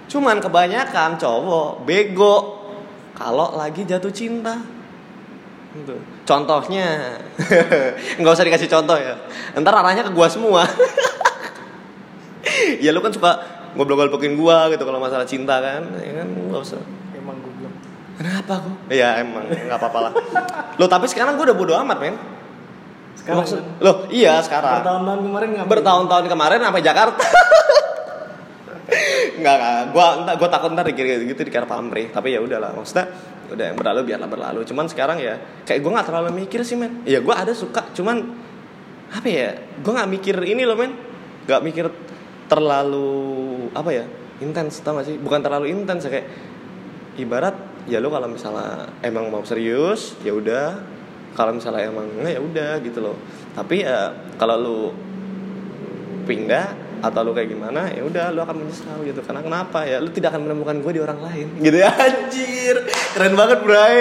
Cuman 0.10 0.42
kebanyakan 0.42 1.22
cowok 1.22 1.86
bego 1.86 2.36
kalau 3.14 3.54
lagi 3.56 3.86
jatuh 3.86 4.12
cinta. 4.12 4.58
Gitu. 5.70 5.94
contohnya 6.26 7.14
nggak 8.18 8.34
usah 8.34 8.42
dikasih 8.42 8.66
contoh 8.74 8.98
ya. 8.98 9.22
Ntar 9.54 9.70
arahnya 9.78 10.02
ke 10.02 10.12
gua 10.12 10.28
semua. 10.30 10.66
Ya 12.82 12.90
lu 12.92 13.00
kan 13.00 13.14
suka 13.14 13.40
ngobrol-ngoblokin 13.78 14.34
gua 14.34 14.68
gitu 14.74 14.82
kalau 14.82 14.98
masalah 14.98 15.28
cinta 15.30 15.62
kan 15.62 15.86
ya 16.02 16.24
kan? 16.24 16.28
Nggak 16.28 16.62
usah 16.66 16.82
kenapa 18.20 18.54
gua 18.60 18.76
iya 18.92 19.24
emang 19.24 19.48
nggak 19.48 19.80
apa-apa 19.80 20.00
lah 20.04 20.12
lo 20.76 20.86
tapi 20.86 21.08
sekarang 21.08 21.40
gua 21.40 21.48
udah 21.48 21.58
bodo 21.58 21.74
amat 21.80 21.98
men 21.98 22.16
sekarang 23.16 23.40
Maksud- 23.42 23.64
kan? 23.64 23.80
loh 23.80 23.96
iya 24.12 24.44
sekarang 24.44 24.84
bertahun-tahun 24.84 25.20
kemarin 25.24 25.50
ngapain 25.56 25.72
bertahun-tahun 25.72 26.26
kemarin 26.28 26.60
sampai 26.60 26.84
Jakarta 26.84 27.24
Enggak, 29.40 29.56
enggak. 29.56 29.84
Gua 29.96 30.06
entar 30.20 30.34
gua 30.36 30.50
takut 30.52 30.70
ntar 30.74 30.84
dikira 30.84 31.22
gitu 31.22 31.42
dikira 31.46 31.64
pamrih. 31.64 32.12
Tapi 32.12 32.36
ya 32.36 32.44
udahlah, 32.44 32.76
maksudnya 32.76 33.08
udah 33.48 33.66
yang 33.72 33.78
berlalu 33.78 34.02
biarlah 34.04 34.28
berlalu. 34.28 34.60
Cuman 34.68 34.90
sekarang 34.90 35.16
ya 35.16 35.40
kayak 35.64 35.80
gua 35.80 35.92
nggak 35.96 36.08
terlalu 36.12 36.30
mikir 36.36 36.60
sih, 36.66 36.76
men. 36.76 37.06
Iya, 37.08 37.24
gua 37.24 37.40
ada 37.40 37.54
suka, 37.56 37.88
cuman 37.94 38.20
apa 39.14 39.28
ya? 39.30 39.56
Gua 39.80 39.96
nggak 39.96 40.10
mikir 40.12 40.36
ini 40.44 40.68
loh, 40.68 40.76
men. 40.76 40.92
Nggak 41.48 41.62
mikir 41.64 41.86
terlalu 42.52 43.08
apa 43.72 43.90
ya? 43.94 44.06
Intens 44.42 44.82
tau 44.82 44.98
gak 44.98 45.08
sih? 45.08 45.16
Bukan 45.16 45.40
terlalu 45.40 45.72
intens 45.72 46.04
ya 46.04 46.12
kayak 46.12 46.28
ibarat 47.16 47.56
ya 47.88 48.04
lo 48.04 48.12
kalau 48.12 48.28
misalnya 48.28 48.90
emang 49.06 49.32
mau 49.32 49.46
serius, 49.48 50.18
ya 50.26 50.36
udah. 50.36 50.98
Kalau 51.38 51.56
misalnya 51.56 51.88
emang 51.88 52.10
enggak 52.20 52.34
ya 52.36 52.42
udah 52.42 52.72
gitu 52.84 53.00
loh. 53.00 53.16
Tapi 53.56 53.86
ya 53.86 54.12
kalau 54.36 54.56
lu 54.60 54.80
pindah 56.28 56.90
atau 57.00 57.24
lu 57.24 57.32
kayak 57.32 57.48
gimana 57.56 57.88
ya 57.96 58.04
udah 58.04 58.36
lu 58.36 58.44
akan 58.44 58.66
menyesal 58.66 59.00
gitu. 59.08 59.24
Karena 59.24 59.40
kenapa? 59.40 59.88
Ya 59.88 60.04
lu 60.04 60.12
tidak 60.12 60.36
akan 60.36 60.52
menemukan 60.52 60.84
gue 60.84 61.00
di 61.00 61.02
orang 61.02 61.24
lain. 61.24 61.48
Gitu 61.64 61.78
ya 61.80 61.96
anjir. 61.96 62.76
Keren 63.16 63.40
banget 63.40 63.64
bray 63.64 63.96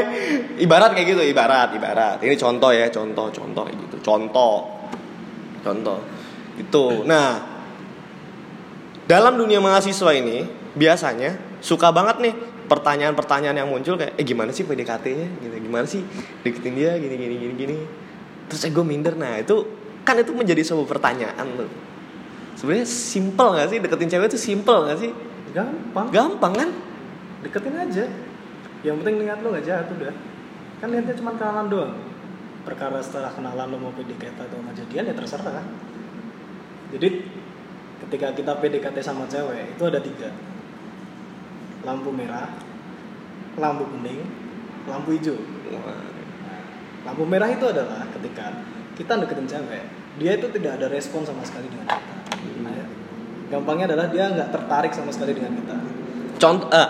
ibarat 0.59 0.99
kayak 0.99 1.15
gitu 1.15 1.23
ibarat 1.23 1.71
ibarat. 1.79 2.19
Ini 2.25 2.35
contoh 2.35 2.75
ya 2.75 2.91
contoh 2.91 3.31
contoh 3.31 3.65
gitu. 3.71 3.97
Contoh. 4.03 4.57
Contoh. 5.63 5.99
Itu 6.59 7.07
nah 7.07 7.39
dalam 9.07 9.39
dunia 9.39 9.63
mahasiswa 9.63 10.11
ini 10.11 10.43
biasanya 10.75 11.63
suka 11.63 11.95
banget 11.95 12.19
nih 12.19 12.35
pertanyaan-pertanyaan 12.69 13.57
yang 13.57 13.69
muncul 13.69 13.97
kayak 13.97 14.15
eh 14.21 14.25
gimana 14.25 14.53
sih 14.53 14.69
PDKT-nya 14.69 15.29
gitu 15.41 15.57
gimana 15.59 15.89
sih 15.89 16.05
deketin 16.45 16.77
dia? 16.77 16.95
Gini 17.01 17.17
gini 17.17 17.35
gini 17.41 17.55
gini. 17.57 17.77
Terus 18.53 18.63
eh 18.69 18.71
gue 18.71 18.85
minder. 18.85 19.17
Nah 19.17 19.41
itu 19.41 19.65
kan 20.05 20.21
itu 20.21 20.31
menjadi 20.37 20.63
sebuah 20.63 20.87
pertanyaan 20.87 21.47
tuh. 21.57 21.71
Sebenarnya 22.61 22.87
simple 22.87 23.49
gak 23.57 23.69
sih? 23.73 23.79
Deketin 23.81 24.09
cewek 24.13 24.27
itu 24.29 24.39
simple 24.39 24.79
gak 24.87 24.99
sih? 25.01 25.11
Gampang. 25.57 26.07
Gampang 26.13 26.53
kan? 26.53 26.69
Deketin 27.43 27.75
aja. 27.75 28.05
Yang 28.85 28.95
penting 29.03 29.15
niat 29.25 29.41
lo 29.43 29.57
gak 29.57 29.65
jahat 29.65 29.89
udah 29.89 30.15
kan 30.79 30.95
niatnya 30.95 31.15
cuma 31.19 31.35
kenalan 31.35 31.67
doang. 31.67 31.95
Perkara 32.63 33.03
setelah 33.03 33.35
kenalan 33.35 33.67
lo 33.73 33.77
mau 33.81 33.93
PDKT 33.97 34.39
atau 34.39 34.61
mau 34.63 34.71
jadian 34.77 35.11
ya 35.11 35.15
terserah. 35.17 35.67
Jadi 36.95 37.09
ketika 38.07 38.33
kita 38.37 38.53
PDKT 38.61 38.97
sama 39.03 39.27
cewek 39.27 39.75
itu 39.75 39.83
ada 39.83 39.99
tiga 39.99 40.31
lampu 41.89 42.13
merah 42.13 42.53
lampu 43.57 43.89
kuning 43.89 44.21
lampu 44.85 45.17
hijau. 45.17 45.37
Lampu 47.05 47.25
merah 47.25 47.49
itu 47.49 47.65
adalah 47.65 48.05
ketika 48.13 48.53
kita 48.93 49.13
deketin 49.25 49.49
cewek 49.49 49.85
dia 50.21 50.37
itu 50.37 50.47
tidak 50.53 50.77
ada 50.83 50.87
respon 50.93 51.25
sama 51.25 51.41
sekali 51.47 51.71
dengan 51.73 51.87
kita. 51.89 52.13
Nah, 52.61 52.85
gampangnya 53.49 53.87
adalah 53.95 54.07
dia 54.13 54.29
nggak 54.29 54.49
tertarik 54.53 54.93
sama 54.93 55.15
sekali 55.15 55.33
dengan 55.33 55.57
kita. 55.57 55.77
Contoh 56.37 56.69
eh, 56.71 56.89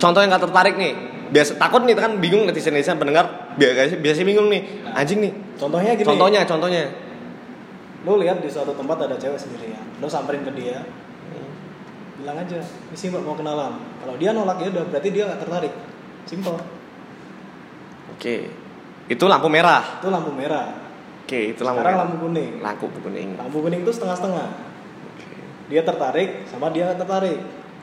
contoh 0.00 0.20
yang 0.20 0.30
gak 0.34 0.44
tertarik 0.50 0.74
nih. 0.76 0.92
Biasa 1.32 1.56
takut 1.56 1.80
nih 1.88 1.96
kan 1.96 2.20
bingung 2.20 2.44
netizen 2.44 2.76
netizen 2.76 3.00
pendengar 3.00 3.54
biasa 3.56 3.96
biasanya 4.00 4.26
bingung 4.28 4.48
nih. 4.52 4.62
Anjing 4.92 5.20
nih. 5.24 5.32
contohnya 5.56 5.96
gini. 5.96 6.06
Contohnya 6.08 6.40
contohnya. 6.44 6.84
Lo 8.02 8.18
lihat 8.18 8.42
di 8.42 8.50
suatu 8.50 8.74
tempat 8.74 8.98
ada 9.08 9.16
cewek 9.16 9.38
sendirian. 9.40 9.84
Lo 10.02 10.10
samperin 10.10 10.44
ke 10.44 10.52
dia 10.52 10.84
bilang 12.22 12.38
aja 12.38 12.62
ini 12.62 12.96
sih 12.96 13.10
mbak 13.10 13.26
mau 13.26 13.34
kenalan. 13.34 13.82
Kalau 13.98 14.14
dia 14.14 14.30
nolak 14.30 14.62
ya 14.62 14.70
udah 14.70 14.84
berarti 14.86 15.08
dia 15.10 15.26
nggak 15.26 15.40
tertarik. 15.42 15.74
Simple 16.22 16.54
oke. 18.14 18.36
Itu 19.10 19.24
lampu 19.26 19.50
merah. 19.50 19.98
Itu 19.98 20.08
lampu 20.14 20.30
merah. 20.30 20.70
Oke 21.26 21.50
itu 21.50 21.66
lampu 21.66 21.82
sekarang 21.82 21.94
merah. 21.98 22.06
lampu 22.06 22.16
kuning. 22.22 22.52
Lampu 22.62 22.86
kuning. 23.02 23.28
Lampu 23.34 23.58
kuning 23.58 23.80
itu 23.82 23.90
setengah-setengah. 23.90 24.48
Dia 25.66 25.82
tertarik 25.82 26.46
sama 26.46 26.70
dia 26.70 26.94
nggak 26.94 27.02
tertarik. 27.02 27.38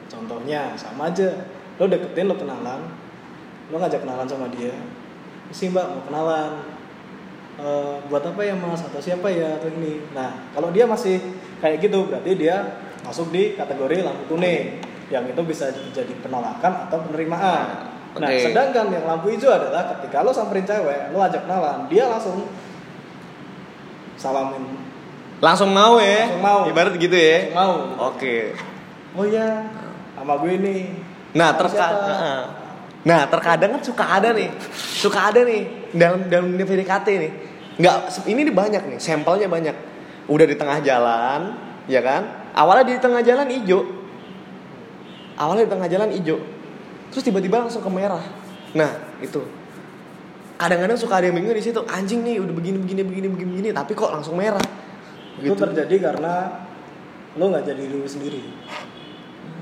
Contohnya 0.08 0.72
sama 0.80 1.12
aja. 1.12 1.30
Lo 1.76 1.92
deketin 1.92 2.32
lo 2.32 2.40
kenalan. 2.40 2.88
Lo 3.68 3.76
ngajak 3.76 4.08
kenalan 4.08 4.24
sama 4.24 4.48
dia. 4.56 4.72
"Ini 4.72 5.54
sih 5.54 5.68
mbak 5.68 5.84
mau 5.84 6.02
kenalan. 6.08 6.64
Eh, 7.60 7.96
buat 8.08 8.24
apa 8.24 8.40
ya 8.40 8.56
mas? 8.56 8.80
Atau 8.88 9.04
siapa 9.04 9.28
ya 9.28 9.60
atau 9.60 9.68
ini? 9.68 10.00
Nah 10.16 10.48
kalau 10.56 10.72
dia 10.72 10.88
masih 10.88 11.20
kayak 11.60 11.84
gitu 11.84 12.08
berarti 12.08 12.40
dia 12.40 12.88
masuk 13.02 13.32
di 13.32 13.56
kategori 13.56 14.04
lampu 14.04 14.24
kuning 14.30 14.80
yang 15.10 15.26
itu 15.26 15.42
bisa 15.42 15.68
jadi 15.90 16.14
penolakan 16.22 16.88
atau 16.88 16.98
penerimaan 17.08 17.68
nah 18.18 18.26
Oke. 18.26 18.42
sedangkan 18.42 18.90
yang 18.90 19.06
lampu 19.06 19.30
hijau 19.30 19.54
adalah 19.54 19.94
ketika 19.96 20.26
lo 20.26 20.34
samperin 20.34 20.66
cewek 20.66 21.14
lo 21.14 21.22
ajak 21.22 21.46
kenalan 21.46 21.86
dia 21.88 22.10
langsung 22.10 22.50
salamin 24.16 24.66
langsung 25.40 25.70
mau 25.72 25.98
ya 25.98 26.28
Langsung 26.28 26.44
mau. 26.44 26.62
ibarat 26.68 26.94
gitu 26.98 27.16
ya 27.16 27.54
mau 27.56 27.74
oke 28.12 28.36
oh 29.16 29.26
iya 29.26 29.66
sama 30.16 30.36
gue 30.42 30.56
nih 30.58 30.84
Nah, 31.30 31.54
terkadang 31.54 32.58
Nah, 33.06 33.30
terkadang 33.30 33.78
kan 33.78 33.82
suka 33.86 34.18
ada 34.18 34.34
nih. 34.34 34.50
Suka 34.74 35.30
ada 35.30 35.46
nih 35.46 35.94
dalam 35.94 36.26
dalam 36.26 36.52
dunia 36.52 36.66
PDKT 36.66 37.08
nih. 37.22 37.32
Nggak 37.78 37.96
ini 38.26 38.50
banyak 38.50 38.82
nih, 38.90 38.98
sampelnya 38.98 39.46
banyak. 39.46 39.76
Udah 40.26 40.50
di 40.50 40.58
tengah 40.58 40.82
jalan, 40.82 41.54
ya 41.86 42.02
kan? 42.02 42.39
Awalnya 42.60 42.84
di 42.92 42.96
tengah 43.00 43.24
jalan 43.24 43.48
hijau. 43.48 43.82
Awalnya 45.40 45.64
di 45.64 45.72
tengah 45.72 45.88
jalan 45.88 46.10
hijau. 46.12 46.38
Terus 47.16 47.24
tiba-tiba 47.24 47.64
langsung 47.64 47.80
ke 47.80 47.88
merah. 47.88 48.22
Nah, 48.76 48.92
itu. 49.24 49.40
Kadang-kadang 50.60 51.00
suka 51.00 51.24
ada 51.24 51.32
yang 51.32 51.40
bingung 51.40 51.56
di 51.56 51.64
situ, 51.64 51.80
anjing 51.88 52.20
nih 52.20 52.44
udah 52.44 52.52
begini 52.52 52.78
begini 52.84 53.02
begini 53.08 53.28
begini 53.32 53.48
begini, 53.56 53.70
tapi 53.72 53.96
kok 53.96 54.12
langsung 54.12 54.36
merah. 54.36 54.60
itu 55.40 55.56
Gitu. 55.56 55.56
terjadi 55.56 55.96
karena 56.12 56.68
lo 57.40 57.48
nggak 57.48 57.64
jadi 57.64 57.84
diri 57.88 58.10
sendiri 58.10 58.42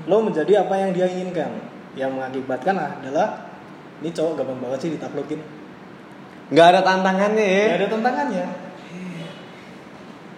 lo 0.08 0.24
menjadi 0.24 0.66
apa 0.66 0.74
yang 0.74 0.90
dia 0.96 1.06
inginkan 1.06 1.52
yang 1.94 2.16
mengakibatkan 2.16 2.74
adalah 2.74 3.46
ini 4.00 4.10
cowok 4.10 4.42
gampang 4.42 4.58
banget 4.62 4.78
sih 4.82 4.90
ditaklukin 4.98 5.40
Nggak 6.48 6.66
ada 6.72 6.80
tantangannya 6.80 7.44
ya. 7.44 7.64
Gak 7.68 7.78
ada 7.78 7.88
tantangannya 7.92 8.44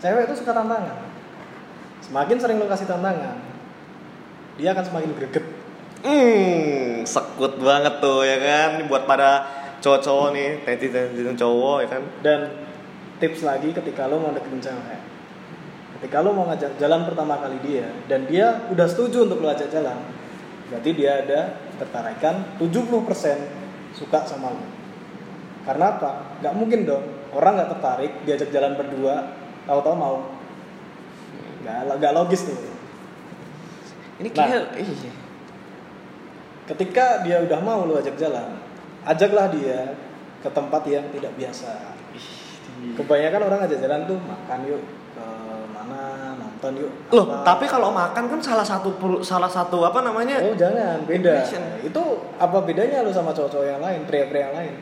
cewek 0.00 0.22
itu 0.26 0.34
suka 0.42 0.52
tantangan 0.52 0.96
semakin 2.10 2.36
sering 2.42 2.58
lo 2.58 2.66
kasih 2.66 2.90
tantangan 2.90 3.38
dia 4.60 4.76
akan 4.76 4.84
semakin 4.84 5.10
greget. 5.16 5.44
Hmm, 6.04 7.04
sekut 7.08 7.56
banget 7.60 7.96
tuh 8.04 8.24
ya 8.28 8.36
kan? 8.40 8.70
Buat 8.92 9.08
pada 9.08 9.48
cowok-cowok 9.80 10.28
nih, 10.36 10.50
netizen-netizen 10.68 11.36
cowok 11.40 11.76
ya 11.84 11.88
kan. 11.88 12.02
dan 12.20 12.40
tips 13.20 13.44
lagi 13.44 13.72
ketika 13.72 14.08
lo 14.08 14.20
mau 14.20 14.32
deketin 14.32 14.60
cewek. 14.60 15.00
Ketika 16.00 16.24
lo 16.24 16.32
mau 16.32 16.48
ngajak 16.48 16.80
jalan 16.80 17.04
pertama 17.04 17.36
kali 17.40 17.60
dia 17.64 17.88
dan 18.08 18.24
dia 18.28 18.64
udah 18.72 18.88
setuju 18.88 19.28
untuk 19.28 19.44
lo 19.44 19.52
ajak 19.52 19.68
jalan 19.68 19.96
berarti 20.70 20.90
dia 20.94 21.20
ada 21.26 21.40
tertarikan 21.82 22.56
70% 22.56 23.96
suka 23.96 24.24
sama 24.24 24.56
lo. 24.56 24.64
Karena 25.68 26.00
apa? 26.00 26.40
Nggak 26.40 26.54
mungkin 26.56 26.80
dong 26.88 27.04
orang 27.36 27.60
nggak 27.60 27.70
tertarik 27.76 28.12
diajak 28.24 28.48
jalan 28.48 28.74
berdua 28.74 29.36
tahu-tahu 29.68 29.94
mau 29.94 30.16
nggak 31.60 31.96
nggak 31.98 32.12
logis 32.14 32.42
tuh 32.44 32.56
Ini 34.20 34.28
Nah. 34.28 34.36
kayak 34.36 34.62
iya. 34.76 35.12
ketika 36.66 37.24
dia 37.24 37.40
udah 37.40 37.58
mau 37.60 37.84
lo 37.84 37.96
ajak 37.96 38.14
jalan 38.14 38.52
ajaklah 39.02 39.48
dia 39.48 39.96
ke 40.38 40.48
tempat 40.48 40.82
yang 40.86 41.08
tidak 41.08 41.32
biasa 41.34 41.96
kebanyakan 42.96 43.40
orang 43.44 43.60
ajak 43.64 43.80
jalan 43.80 44.04
tuh 44.04 44.16
makan 44.20 44.60
yuk 44.64 44.82
ke 45.12 45.24
mana 45.72 46.00
nonton 46.36 46.72
yuk 46.78 46.92
Loh, 47.10 47.24
apa. 47.26 47.44
tapi 47.44 47.64
kalau 47.64 47.90
makan 47.90 48.24
kan 48.28 48.40
salah 48.40 48.64
satu 48.64 48.92
salah 49.20 49.48
satu 49.48 49.82
apa 49.82 50.00
namanya? 50.00 50.36
oh 50.40 50.52
jangan 50.52 51.04
beda 51.04 51.40
Impression. 51.40 51.62
itu 51.82 52.02
apa 52.36 52.56
bedanya 52.60 53.00
lo 53.00 53.10
sama 53.10 53.32
cowok-cowok 53.32 53.66
yang 53.66 53.80
lain 53.80 54.00
pria-pria 54.04 54.48
yang 54.48 54.56
lain 54.56 54.74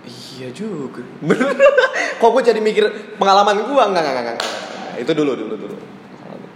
Iya 0.00 0.48
juga. 0.56 1.04
Bener. 1.20 1.52
Kok 2.20 2.30
gue 2.32 2.42
jadi 2.42 2.56
mikir 2.56 2.88
pengalaman 3.20 3.60
gua 3.60 3.84
enggak 3.84 4.00
enggak 4.00 4.14
enggak. 4.16 4.24
enggak. 4.32 4.48
Itu 5.00 5.12
dulu 5.12 5.32
dulu 5.34 5.54
dulu. 5.56 5.76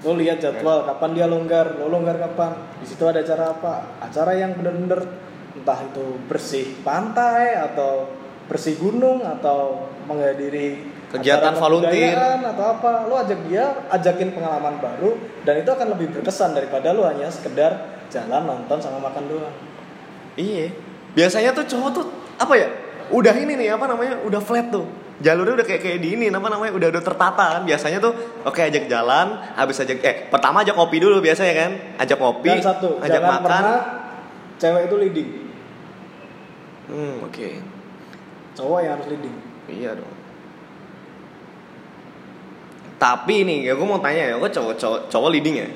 lo 0.05 0.21
lihat 0.21 0.37
jadwal 0.37 0.85
kapan 0.85 1.17
dia 1.17 1.25
longgar 1.25 1.81
lo 1.81 1.89
longgar 1.89 2.21
kapan 2.21 2.53
di 2.77 2.85
situ 2.85 3.09
ada 3.09 3.25
acara 3.25 3.57
apa 3.57 3.73
acara 4.05 4.37
yang 4.37 4.53
bener-bener 4.53 5.01
entah 5.57 5.81
itu 5.81 6.21
bersih 6.29 6.77
pantai 6.85 7.57
atau 7.57 8.13
bersih 8.45 8.77
gunung 8.77 9.25
atau 9.25 9.89
menghadiri 10.05 10.93
Kegiatan 11.09 11.57
volunteer. 11.57 12.21
atau 12.37 12.77
apa 12.77 13.09
lo 13.09 13.17
ajak 13.17 13.49
dia 13.49 13.65
ajakin 13.89 14.37
pengalaman 14.37 14.77
baru 14.77 15.17
dan 15.49 15.65
itu 15.65 15.73
akan 15.73 15.97
lebih 15.97 16.13
berkesan 16.13 16.53
daripada 16.53 16.93
lo 16.93 17.09
hanya 17.09 17.33
sekedar 17.33 17.73
jalan 18.13 18.45
nonton 18.45 18.77
sama 18.85 19.01
makan 19.01 19.25
doang 19.25 19.57
Iya. 20.37 20.69
Biasanya 21.15 21.55
tuh 21.55 21.65
cowok 21.65 21.91
tuh 21.95 22.05
apa 22.37 22.55
ya? 22.59 22.69
Udah 23.09 23.33
ini 23.33 23.55
nih 23.55 23.73
apa 23.73 23.87
namanya? 23.87 24.19
Udah 24.27 24.43
flat 24.43 24.67
tuh. 24.69 24.83
Jalurnya 25.15 25.55
udah 25.55 25.67
kayak 25.67 25.81
kayak 25.81 25.99
di 25.99 26.09
ini 26.13 26.27
apa 26.27 26.49
namanya 26.49 26.75
udah 26.75 26.89
udah 26.91 27.03
tertata 27.03 27.45
kan 27.55 27.63
biasanya 27.63 27.99
tuh 27.99 28.13
oke 28.43 28.59
ajak 28.59 28.87
jalan 28.87 29.27
habis 29.55 29.79
ajak 29.79 29.99
eh 30.01 30.17
pertama 30.27 30.61
ajak 30.61 30.75
kopi 30.75 30.99
dulu 30.99 31.19
biasanya 31.19 31.55
kan 31.55 31.71
ajak 31.99 32.19
kopi 32.19 32.51
Dan 32.51 32.59
satu, 32.61 32.99
ajak 32.99 33.23
jangan 33.23 33.31
makan 33.31 33.45
pernah 33.45 33.79
cewek 34.55 34.83
itu 34.87 34.97
leading. 34.99 35.31
hmm 36.87 37.15
oke 37.23 37.49
Cowok 38.55 38.79
yang 38.81 38.93
harus 38.95 39.07
leading. 39.09 39.37
iya 39.67 39.91
dong 39.93 40.13
tapi 42.97 43.45
nih 43.45 43.69
ya 43.69 43.73
gue 43.75 43.85
mau 43.85 43.99
tanya 43.99 44.33
ya 44.33 44.37
gue 44.37 44.51
cowok 44.51 44.75
cowok 44.75 45.01
cowok 45.09 45.29
leading 45.31 45.57
ya 45.59 45.69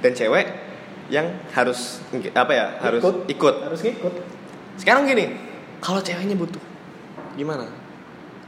dan 0.00 0.12
cewek 0.12 0.46
yang 1.10 1.26
harus 1.50 1.98
apa 2.30 2.52
ya 2.54 2.66
harus 2.78 3.02
Ikut. 3.02 3.16
ikut 3.28 3.54
Harus 3.60 3.80
ngikut. 3.82 4.14
sekarang 4.78 5.04
gini 5.04 5.34
kalau 5.80 5.98
ceweknya 5.98 6.32
butuh 6.32 6.62
gimana 7.34 7.66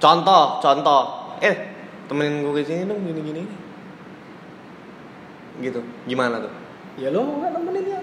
contoh 0.02 0.58
contoh 0.58 1.02
eh 1.38 1.54
temenin 2.10 2.42
gue 2.42 2.52
ke 2.58 2.66
sini 2.66 2.82
dong 2.84 2.98
gini 3.00 3.20
gini 3.22 3.42
gitu 5.62 5.78
gimana 6.04 6.42
tuh 6.42 6.52
Ya 6.92 7.08
lo 7.08 7.24
mau 7.24 7.40
nggak 7.40 7.56
nemenin 7.56 7.84
ya? 7.88 8.00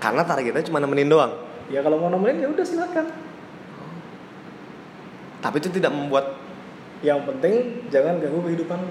karena 0.00 0.24
targetnya 0.24 0.64
cuma 0.64 0.80
nemenin 0.80 1.06
doang 1.06 1.32
Ya 1.68 1.78
kalau 1.80 1.96
mau 1.96 2.08
nemenin 2.08 2.40
ya 2.40 2.48
udah 2.50 2.64
silakan. 2.64 3.06
tapi 5.38 5.60
itu 5.60 5.68
tidak 5.70 5.92
membuat 5.92 6.40
Yang 7.00 7.20
penting 7.28 7.54
jangan 7.88 8.16
ganggu 8.18 8.40
kehidupan 8.42 8.80
lo. 8.80 8.90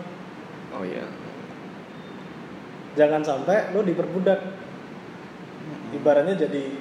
oh 0.78 0.86
iya 0.86 1.04
Jangan 2.94 3.26
sampai 3.26 3.74
lo 3.74 3.82
diperbudak. 3.82 4.38
Ibaratnya 5.92 6.38
jadi 6.40 6.78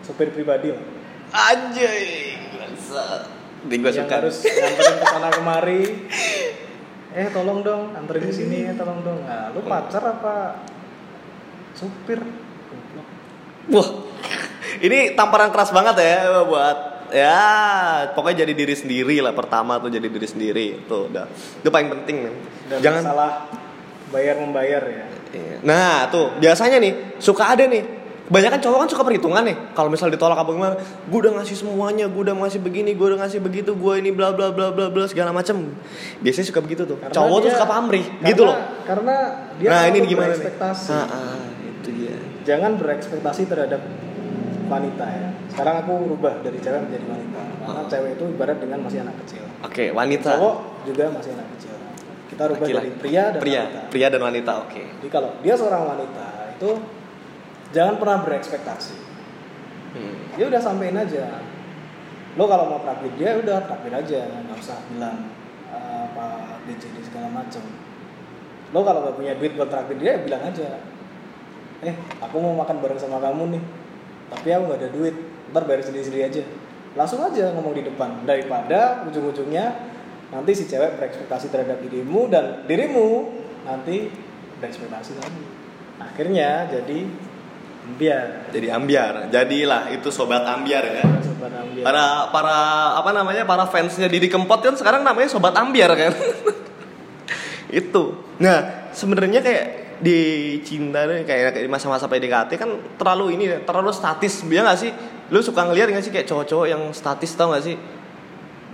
supir 0.00 0.30
pribadi 0.30 0.70
lah. 0.70 0.78
anjay 1.34 2.38
bangsa 2.54 3.26
Di 3.64 3.74
gue 3.80 3.90
yang 3.90 4.04
suka 4.04 4.14
harus 4.20 4.36
nganterin 4.44 4.96
ke 5.00 5.06
sana 5.08 5.28
kemari. 5.32 5.82
Eh 7.14 7.28
tolong 7.30 7.62
dong, 7.62 7.94
anterin 7.94 8.28
ke 8.28 8.34
sini 8.34 8.68
ya 8.68 8.72
tolong 8.76 9.00
dong. 9.00 9.22
Nah, 9.24 9.54
lu 9.54 9.64
pacar 9.64 10.02
apa 10.02 10.60
supir? 11.72 12.20
Wah 13.72 13.88
ini 14.84 15.14
tamparan 15.16 15.48
keras 15.48 15.70
banget 15.72 15.96
ya 16.02 16.44
buat 16.44 16.78
ya 17.14 17.40
pokoknya 18.12 18.42
jadi 18.44 18.52
diri 18.52 18.74
sendiri 18.74 19.16
lah 19.22 19.30
pertama 19.32 19.78
tuh 19.78 19.92
jadi 19.92 20.04
diri 20.10 20.26
sendiri 20.26 20.64
itu 20.82 20.98
udah 21.08 21.24
itu 21.62 21.68
paling 21.70 21.88
penting 22.00 22.16
men. 22.28 22.34
Dan 22.68 22.78
jangan 22.82 23.02
salah 23.06 23.32
bayar 24.10 24.36
membayar 24.42 24.82
ya. 24.84 25.06
Iya. 25.34 25.56
Nah 25.62 26.10
tuh 26.10 26.36
biasanya 26.38 26.76
nih 26.82 27.18
suka 27.22 27.54
ada 27.56 27.64
nih 27.64 28.03
Kebanyakan 28.24 28.56
cowok 28.58 28.78
kan 28.78 28.88
suka 28.88 29.02
perhitungan 29.04 29.42
nih 29.44 29.56
Kalau 29.72 29.88
misal 29.88 30.08
ditolak 30.08 30.34
apa 30.34 30.48
gimana 30.48 30.74
Gue 31.06 31.18
udah 31.20 31.36
ngasih 31.36 31.56
semuanya 31.56 32.08
Gue 32.08 32.24
udah 32.24 32.32
ngasih 32.34 32.58
begini 32.58 32.96
Gue 32.96 33.12
udah 33.12 33.20
ngasih 33.20 33.38
begitu 33.38 33.76
Gue 33.76 34.00
ini 34.00 34.10
bla 34.10 34.32
bla 34.32 34.48
bla 34.48 34.72
bla 34.72 34.88
bla 34.88 35.04
Segala 35.04 35.28
macem 35.28 35.76
Biasanya 36.18 36.46
suka 36.48 36.60
begitu 36.60 36.82
tuh 36.84 36.96
Karena 36.96 37.12
Cowok 37.12 37.36
tuh 37.36 37.42
dia- 37.42 37.54
suka 37.54 37.66
pamrih 37.66 38.04
karena- 38.04 38.28
Gitu 38.28 38.42
loh 38.42 38.56
Karena 38.82 39.14
dia 39.60 39.68
Nah 39.68 39.82
ini 39.86 39.98
gimana 40.04 40.32
nih 40.32 40.48
ah, 40.56 40.72
ah, 41.04 41.44
Itu 41.60 41.88
dia 41.92 42.16
Jangan 42.42 42.76
berekspektasi 42.76 43.44
terhadap 43.44 43.80
wanita 44.64 45.04
ya. 45.04 45.28
Sekarang 45.48 45.76
aku 45.78 45.92
rubah 46.08 46.40
dari 46.40 46.56
cewek 46.56 46.80
menjadi 46.82 47.04
wanita. 47.04 47.40
Karena 47.58 47.80
Oh. 47.80 47.86
cewek 47.86 48.10
itu 48.16 48.24
ibarat 48.26 48.58
dengan 48.58 48.78
masih 48.80 48.98
anak 49.00 49.16
kecil. 49.24 49.44
Oke 49.60 49.84
wanita 49.90 50.30
Cowok 50.34 50.56
juga 50.84 51.04
masih 51.08 51.30
anak 51.32 51.48
kecil. 51.52 51.74
Kita 52.26 52.42
rubah 52.48 52.64
Laki-laki. 52.64 52.80
dari 52.82 52.90
pria 52.98 53.24
dan 53.28 53.40
Pria 53.40 53.60
wanita. 53.62 53.80
Pria 53.88 54.08
dan 54.08 54.20
wanita 54.22 54.52
oke 54.58 54.82
Jadi 54.98 55.08
kalau 55.08 55.30
dia 55.38 55.54
seorang 55.54 55.82
wanita 55.86 56.26
itu 56.50 56.70
jangan 57.70 57.96
pernah 57.96 58.18
berekspektasi. 58.26 58.96
Hmm. 59.94 60.14
Dia 60.34 60.50
udah 60.50 60.60
sampein 60.60 60.98
aja. 60.98 61.40
Lo 62.34 62.50
kalau 62.50 62.66
mau 62.66 62.82
traktir 62.82 63.14
dia 63.14 63.38
udah 63.38 63.62
traktir 63.62 63.94
aja, 63.94 64.26
nggak 64.26 64.58
usah 64.58 64.78
bilang 64.90 65.30
eh, 65.70 66.00
apa 66.10 66.58
BCD 66.66 66.98
segala 67.06 67.30
macam. 67.30 67.62
Lo 68.74 68.82
kalau 68.82 69.06
nggak 69.06 69.16
punya 69.16 69.32
duit 69.38 69.54
buat 69.54 69.70
traktir 69.70 69.96
dia, 70.02 70.18
ya 70.18 70.26
bilang 70.26 70.42
aja. 70.42 70.82
Eh, 71.86 71.94
aku 72.18 72.36
mau 72.42 72.58
makan 72.58 72.82
bareng 72.82 72.98
sama 72.98 73.22
kamu 73.22 73.54
nih, 73.54 73.62
tapi 74.34 74.48
aku 74.50 74.62
nggak 74.66 74.80
ada 74.82 74.90
duit. 74.90 75.14
Ntar 75.54 75.62
bayar 75.70 75.86
sendiri-sendiri 75.86 76.24
aja. 76.26 76.42
Langsung 76.98 77.22
aja 77.22 77.54
ngomong 77.54 77.74
di 77.74 77.86
depan 77.86 78.26
daripada 78.26 79.06
ujung-ujungnya 79.06 79.94
nanti 80.34 80.50
si 80.54 80.66
cewek 80.66 80.98
berekspektasi 80.98 81.54
terhadap 81.54 81.78
dirimu 81.82 82.26
dan 82.26 82.66
dirimu 82.66 83.30
nanti 83.62 84.10
berekspektasi 84.58 85.18
lagi. 85.22 85.42
Akhirnya 86.02 86.66
jadi 86.66 87.06
biar 87.84 88.48
Jadi 88.50 88.66
ambiar. 88.72 89.28
Jadilah 89.28 89.92
itu 89.92 90.08
sobat 90.08 90.42
ambiar 90.48 90.84
ya. 90.84 91.04
Sobat 91.20 91.52
ambiar. 91.52 91.84
para 91.84 92.04
para 92.32 92.58
apa 92.96 93.10
namanya 93.12 93.42
para 93.44 93.68
fansnya 93.68 94.08
Didi 94.08 94.32
Kempot 94.32 94.64
kan 94.64 94.74
sekarang 94.74 95.04
namanya 95.04 95.28
sobat 95.28 95.52
ambiar 95.52 95.92
kan. 95.92 96.12
Itu. 97.84 98.16
Nah 98.40 98.88
sebenarnya 98.96 99.44
kayak 99.44 99.66
di 100.00 100.18
cinta 100.66 101.06
nih 101.06 101.22
kayak 101.22 101.60
di 101.60 101.70
masa-masa 101.70 102.10
PDKT 102.10 102.50
kan 102.58 102.70
terlalu 102.96 103.36
ini 103.36 103.44
ya, 103.52 103.58
terlalu 103.62 103.92
statis. 103.92 104.42
Biar 104.48 104.64
nggak 104.64 104.80
sih? 104.80 104.90
Lu 105.28 105.44
suka 105.44 105.68
ngeliat 105.68 105.92
nggak 105.92 106.04
sih 106.04 106.12
kayak 106.12 106.26
cowok-cowok 106.26 106.66
yang 106.68 106.82
statis 106.96 107.32
tau 107.36 107.52
gak 107.52 107.64
sih? 107.64 107.76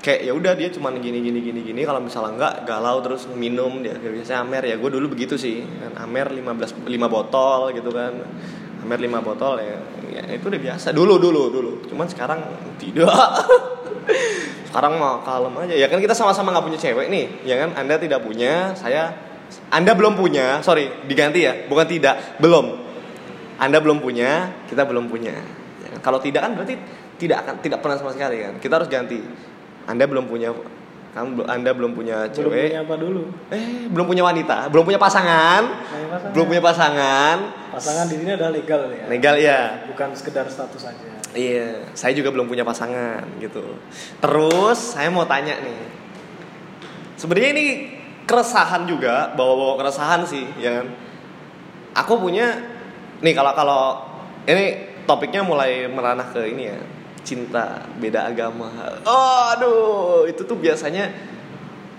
Kayak 0.00 0.20
ya 0.26 0.32
udah 0.32 0.52
dia 0.56 0.72
cuman 0.72 0.96
gini 0.96 1.20
gini 1.20 1.38
gini 1.44 1.60
gini. 1.60 1.80
Kalau 1.84 2.00
misalnya 2.00 2.32
enggak 2.38 2.54
galau 2.64 3.04
terus 3.04 3.28
minum 3.36 3.84
dia 3.84 3.94
biasanya 4.00 4.46
Amer. 4.46 4.64
Ya 4.64 4.76
gue 4.80 4.90
dulu 4.90 5.12
begitu 5.12 5.36
sih. 5.36 5.60
Kan 5.60 5.98
Amer 6.00 6.32
15 6.32 6.88
5 6.88 6.88
botol 7.10 7.76
gitu 7.76 7.92
kan 7.92 8.16
Amer 8.80 8.96
5 8.96 9.20
botol 9.20 9.60
ya, 9.60 9.76
ya 10.08 10.22
itu 10.32 10.48
udah 10.48 10.60
biasa. 10.60 10.96
Dulu 10.96 11.20
dulu 11.20 11.42
dulu. 11.52 11.70
Cuman 11.84 12.08
sekarang 12.08 12.40
tidak. 12.80 13.12
Sekarang 14.70 15.02
mah 15.02 15.26
kalem 15.26 15.50
aja. 15.66 15.74
Ya 15.74 15.90
kan 15.90 15.98
kita 15.98 16.14
sama-sama 16.14 16.54
nggak 16.54 16.62
punya 16.62 16.78
cewek 16.78 17.10
nih. 17.10 17.26
Ya 17.42 17.58
kan? 17.58 17.74
Anda 17.74 17.98
tidak 17.98 18.22
punya 18.22 18.70
saya 18.78 19.10
anda 19.70 19.92
belum 19.98 20.14
punya. 20.14 20.62
Sorry 20.62 20.88
diganti 21.10 21.42
ya. 21.42 21.66
Bukan 21.66 21.86
tidak 21.90 22.38
belum. 22.38 22.78
Anda 23.58 23.82
belum 23.82 23.98
punya 23.98 24.62
kita 24.70 24.86
belum 24.86 25.10
punya. 25.10 25.34
Ya 25.82 25.98
kalau 26.00 26.22
tidak 26.22 26.46
kan 26.46 26.54
berarti 26.54 26.78
tidak 27.18 27.44
akan 27.44 27.54
tidak 27.60 27.78
pernah 27.82 27.96
sama 27.98 28.14
sekali 28.14 28.40
kan. 28.40 28.54
Kita 28.62 28.78
harus 28.78 28.88
ganti. 28.88 29.18
Anda 29.90 30.06
belum 30.06 30.30
punya 30.30 30.54
kamu 31.10 31.42
anda 31.50 31.70
belum 31.74 31.92
punya 31.94 32.30
belum 32.30 32.36
cewek. 32.36 32.70
punya 32.70 32.80
apa 32.86 32.94
dulu? 32.94 33.22
Eh 33.50 33.90
belum 33.90 34.06
punya 34.06 34.22
wanita 34.22 34.70
belum 34.70 34.84
punya 34.86 35.00
pasangan. 35.00 35.62
Pasangan. 35.66 36.30
belum 36.30 36.46
punya 36.46 36.62
pasangan. 36.62 37.36
Pasangan 37.70 38.06
di 38.06 38.16
sini 38.18 38.30
adalah 38.34 38.52
legal 38.54 38.80
ya? 38.94 39.04
Legal 39.10 39.34
ya 39.38 39.60
bukan 39.90 40.14
sekedar 40.14 40.46
status 40.46 40.86
saja 40.86 41.20
Iya, 41.30 41.94
saya 41.94 42.10
juga 42.10 42.34
belum 42.34 42.50
punya 42.50 42.66
pasangan 42.66 43.22
gitu. 43.38 43.78
Terus 44.18 44.78
saya 44.98 45.14
mau 45.14 45.22
tanya 45.30 45.54
nih, 45.62 45.80
sebenarnya 47.14 47.50
ini 47.54 47.66
keresahan 48.26 48.82
juga, 48.90 49.30
bawa-bawa 49.38 49.78
keresahan 49.78 50.26
sih, 50.26 50.42
ya 50.58 50.82
kan? 50.82 50.86
Aku 52.02 52.18
punya, 52.18 52.58
nih 53.22 53.34
kalau 53.34 53.52
kalau 53.54 53.82
ini 54.42 54.90
topiknya 55.06 55.46
mulai 55.46 55.86
meranah 55.86 56.34
ke 56.34 56.50
ini 56.50 56.74
ya, 56.74 56.78
cinta 57.22 57.85
beda 58.00 58.26
agama. 58.26 58.72
Oh, 59.04 59.40
aduh, 59.52 60.24
itu 60.26 60.42
tuh 60.44 60.56
biasanya 60.56 61.12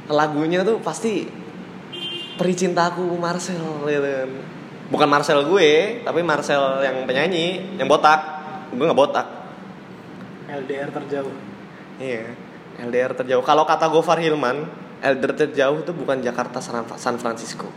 lagunya 0.10 0.66
tuh 0.66 0.82
pasti 0.82 1.30
peri 2.36 2.54
cintaku 2.58 3.06
Marcel, 3.22 3.86
gitu 3.86 4.02
kan. 4.02 4.32
Bukan 4.92 5.08
Marcel 5.08 5.46
gue, 5.46 6.02
tapi 6.04 6.20
Marcel 6.26 6.84
yang 6.84 7.06
penyanyi, 7.06 7.78
yang 7.80 7.88
botak. 7.88 8.20
Gue 8.74 8.84
nggak 8.88 8.98
botak. 8.98 9.28
LDR 10.52 10.92
terjauh. 10.92 11.32
Iya 11.96 12.34
LDR 12.82 13.14
terjauh. 13.16 13.46
Kalau 13.46 13.64
kata 13.64 13.88
Gofar 13.88 14.20
Hilman 14.20 14.68
LDR 15.00 15.48
terjauh 15.48 15.80
itu 15.80 15.96
bukan 15.96 16.20
Jakarta 16.20 16.60
San 16.98 17.16
Francisco. 17.22 17.72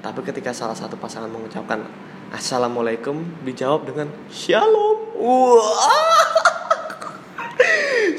Tapi 0.00 0.20
ketika 0.24 0.54
salah 0.56 0.72
satu 0.72 0.96
pasangan 0.96 1.28
mengucapkan 1.28 1.84
assalamualaikum 2.32 3.20
dijawab 3.44 3.84
dengan 3.84 4.08
shalom. 4.32 5.12
Wah 5.20 6.49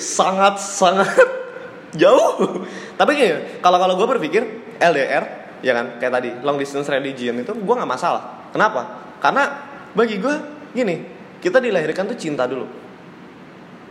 sangat 0.02 0.58
sangat 0.58 1.28
jauh. 2.02 2.66
Tapi 2.98 3.12
gini 3.14 3.62
kalau 3.62 3.78
kalau 3.78 3.94
gue 3.96 4.08
berpikir 4.18 4.44
LDR 4.82 5.24
ya 5.62 5.78
kan 5.78 6.02
kayak 6.02 6.14
tadi 6.18 6.30
long 6.42 6.58
distance 6.58 6.90
religion 6.90 7.38
itu 7.40 7.54
gue 7.54 7.76
nggak 7.78 7.88
masalah. 7.88 8.50
Kenapa? 8.50 9.14
Karena 9.22 9.44
bagi 9.94 10.18
gue 10.18 10.36
gini 10.74 11.06
kita 11.40 11.62
dilahirkan 11.62 12.10
tuh 12.10 12.18
cinta 12.18 12.50
dulu. 12.50 12.66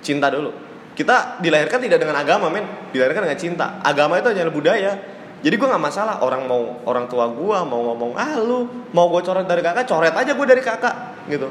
Cinta 0.03 0.29
dulu. 0.29 0.51
Kita 0.99 1.38
dilahirkan 1.38 1.79
tidak 1.81 2.03
dengan 2.03 2.18
agama 2.18 2.51
men. 2.51 2.90
Dilahirkan 2.90 3.25
dengan 3.25 3.38
cinta. 3.38 3.66
Agama 3.81 4.18
itu 4.18 4.29
hanya 4.29 4.51
budaya. 4.51 4.92
Jadi 5.40 5.57
gue 5.57 5.68
nggak 5.70 5.81
masalah 5.81 6.20
orang 6.20 6.44
mau 6.44 6.85
orang 6.85 7.09
tua 7.09 7.25
gue 7.33 7.59
mau 7.64 7.81
ngomong 7.81 8.12
ah 8.12 8.37
lu 8.37 8.68
mau 8.92 9.09
gue 9.09 9.25
coret 9.25 9.49
dari 9.49 9.64
kakak 9.64 9.88
coret 9.88 10.12
aja 10.12 10.37
gue 10.37 10.46
dari 10.46 10.61
kakak 10.61 11.27
gitu. 11.33 11.49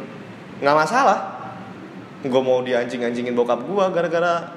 Nggak 0.61 0.75
masalah 0.77 1.38
gue 2.19 2.41
mau 2.43 2.59
dianjing 2.59 2.99
anjingin 3.07 3.31
bokap 3.31 3.63
gue 3.63 3.85
gara-gara 3.95 4.51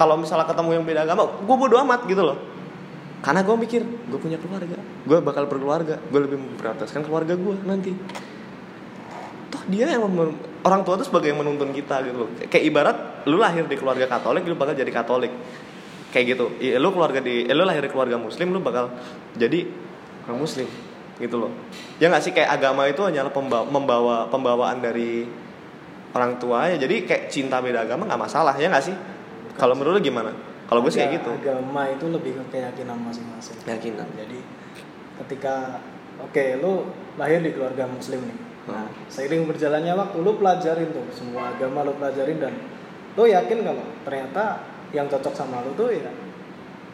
kalau 0.00 0.16
misalnya 0.16 0.48
ketemu 0.48 0.80
yang 0.80 0.84
beda 0.88 1.00
agama 1.04 1.28
gue 1.28 1.56
bodo 1.56 1.76
amat 1.84 2.08
gitu 2.08 2.24
loh. 2.24 2.38
Karena 3.20 3.44
gue 3.44 3.52
mikir 3.52 3.84
gue 3.84 4.16
punya 4.16 4.40
keluarga. 4.40 4.80
Gue 5.04 5.20
bakal 5.20 5.44
berkeluarga. 5.44 6.00
Gue 6.08 6.20
lebih 6.24 6.40
memprioritaskan 6.40 7.04
keluarga 7.04 7.36
gue 7.36 7.56
nanti. 7.68 7.92
Toh 9.52 9.62
dia 9.68 9.92
yang 9.92 10.08
orang 10.64 10.80
tua 10.88 10.96
tuh 10.96 11.04
sebagai 11.04 11.28
yang 11.28 11.44
menuntun 11.44 11.68
kita 11.76 12.00
gitu 12.08 12.24
loh. 12.24 12.28
Kayak 12.48 12.64
ibarat 12.64 12.96
lu 13.28 13.36
lahir 13.36 13.68
di 13.68 13.76
keluarga 13.76 14.08
Katolik 14.08 14.48
lu 14.48 14.56
bakal 14.56 14.72
jadi 14.72 14.88
Katolik. 14.88 15.32
Kayak 16.16 16.24
gitu. 16.32 16.44
Lu 16.80 16.88
keluarga 16.96 17.20
di 17.20 17.44
eh, 17.44 17.52
lu 17.52 17.68
lahir 17.68 17.84
di 17.84 17.92
keluarga 17.92 18.16
muslim 18.16 18.56
lu 18.56 18.64
bakal 18.64 18.88
jadi 19.36 19.68
orang 20.24 20.40
muslim 20.40 20.64
gitu 21.20 21.36
loh. 21.36 21.52
Ya 22.00 22.08
nggak 22.08 22.24
sih? 22.24 22.32
Kayak 22.32 22.56
agama 22.56 22.88
itu 22.88 23.04
hanyalah 23.04 23.28
pembawa, 23.28 23.68
membawa 23.68 24.16
pembawaan 24.32 24.80
dari 24.80 25.28
orang 26.14 26.38
tua 26.38 26.70
ya. 26.70 26.76
Jadi 26.80 27.06
kayak 27.06 27.30
cinta 27.30 27.58
beda 27.62 27.86
agama 27.86 28.06
nggak 28.06 28.20
masalah 28.20 28.54
ya 28.56 28.70
nggak 28.70 28.84
sih? 28.84 28.96
Kalau 29.58 29.74
menurut 29.76 30.00
lu 30.00 30.02
gimana? 30.02 30.32
Kalau 30.70 30.86
gue 30.86 30.92
sih 30.94 31.02
kayak 31.02 31.18
gitu. 31.18 31.30
agama 31.34 31.82
itu 31.90 32.06
lebih 32.06 32.32
ke 32.38 32.44
keyakinan 32.54 32.94
masing-masing. 33.02 33.58
Keyakinan. 33.66 34.06
jadi 34.14 34.38
ketika 35.26 35.82
oke 36.22 36.44
lu 36.62 36.86
lahir 37.18 37.42
di 37.42 37.50
keluarga 37.50 37.90
muslim 37.90 38.22
nih. 38.22 38.38
Nah 38.70 38.86
Hmm. 38.86 38.92
seiring 39.10 39.50
berjalannya 39.50 39.98
waktu 39.98 40.16
lu 40.22 40.38
pelajarin 40.38 40.94
tuh 40.94 41.02
semua 41.10 41.50
agama 41.56 41.82
lu 41.82 41.96
pelajarin 41.98 42.38
dan 42.38 42.54
lu 43.18 43.24
yakin 43.26 43.66
kalau 43.66 43.82
ternyata 44.06 44.62
yang 44.94 45.10
cocok 45.10 45.34
sama 45.34 45.64
lu 45.66 45.74
tuh 45.74 45.90
ya 45.90 46.12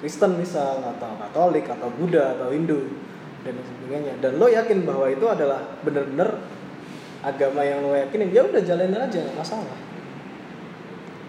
Kristen 0.01 0.37
misal 0.37 0.81
atau 0.81 1.17
Katolik 1.21 1.69
atau 1.69 1.89
Buddha 1.93 2.37
atau 2.37 2.53
Hindu 2.53 2.85
dan 3.45 3.57
sebagainya. 3.61 4.15
Dan 4.21 4.37
lo 4.37 4.47
yakin 4.49 4.85
bahwa 4.85 5.07
itu 5.09 5.25
adalah 5.25 5.61
bener-bener 5.81 6.37
agama 7.27 7.67
yang 7.67 7.83
lo 7.83 7.99
yakinin 7.99 8.31
ya 8.31 8.47
udah 8.47 8.63
jalanin 8.63 9.03
aja 9.03 9.19
nggak 9.19 9.37
masalah 9.37 9.77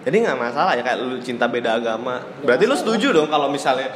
jadi 0.05 0.17
nggak 0.23 0.39
masalah 0.39 0.71
ya 0.77 0.81
kayak 0.85 0.97
lu 1.01 1.17
cinta 1.19 1.49
beda 1.49 1.81
agama 1.81 2.21
berarti 2.45 2.69
lu 2.69 2.77
masalah. 2.77 2.81
setuju 2.85 3.07
dong 3.17 3.27
kalau 3.33 3.49
misalnya 3.49 3.89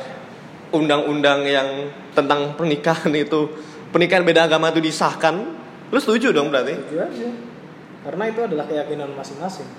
undang-undang 0.73 1.45
yang 1.45 1.93
tentang 2.17 2.57
pernikahan 2.57 3.13
itu 3.13 3.53
pernikahan 3.93 4.25
beda 4.25 4.49
agama 4.49 4.73
itu 4.73 4.81
disahkan 4.81 5.35
lu 5.93 5.99
setuju 6.01 6.33
dong 6.33 6.49
berarti 6.49 6.73
Setuju 6.73 6.97
aja. 6.99 7.29
Karena 8.01 8.23
itu 8.33 8.39
adalah 8.41 8.65
keyakinan 8.65 9.13
masing-masing. 9.13 9.69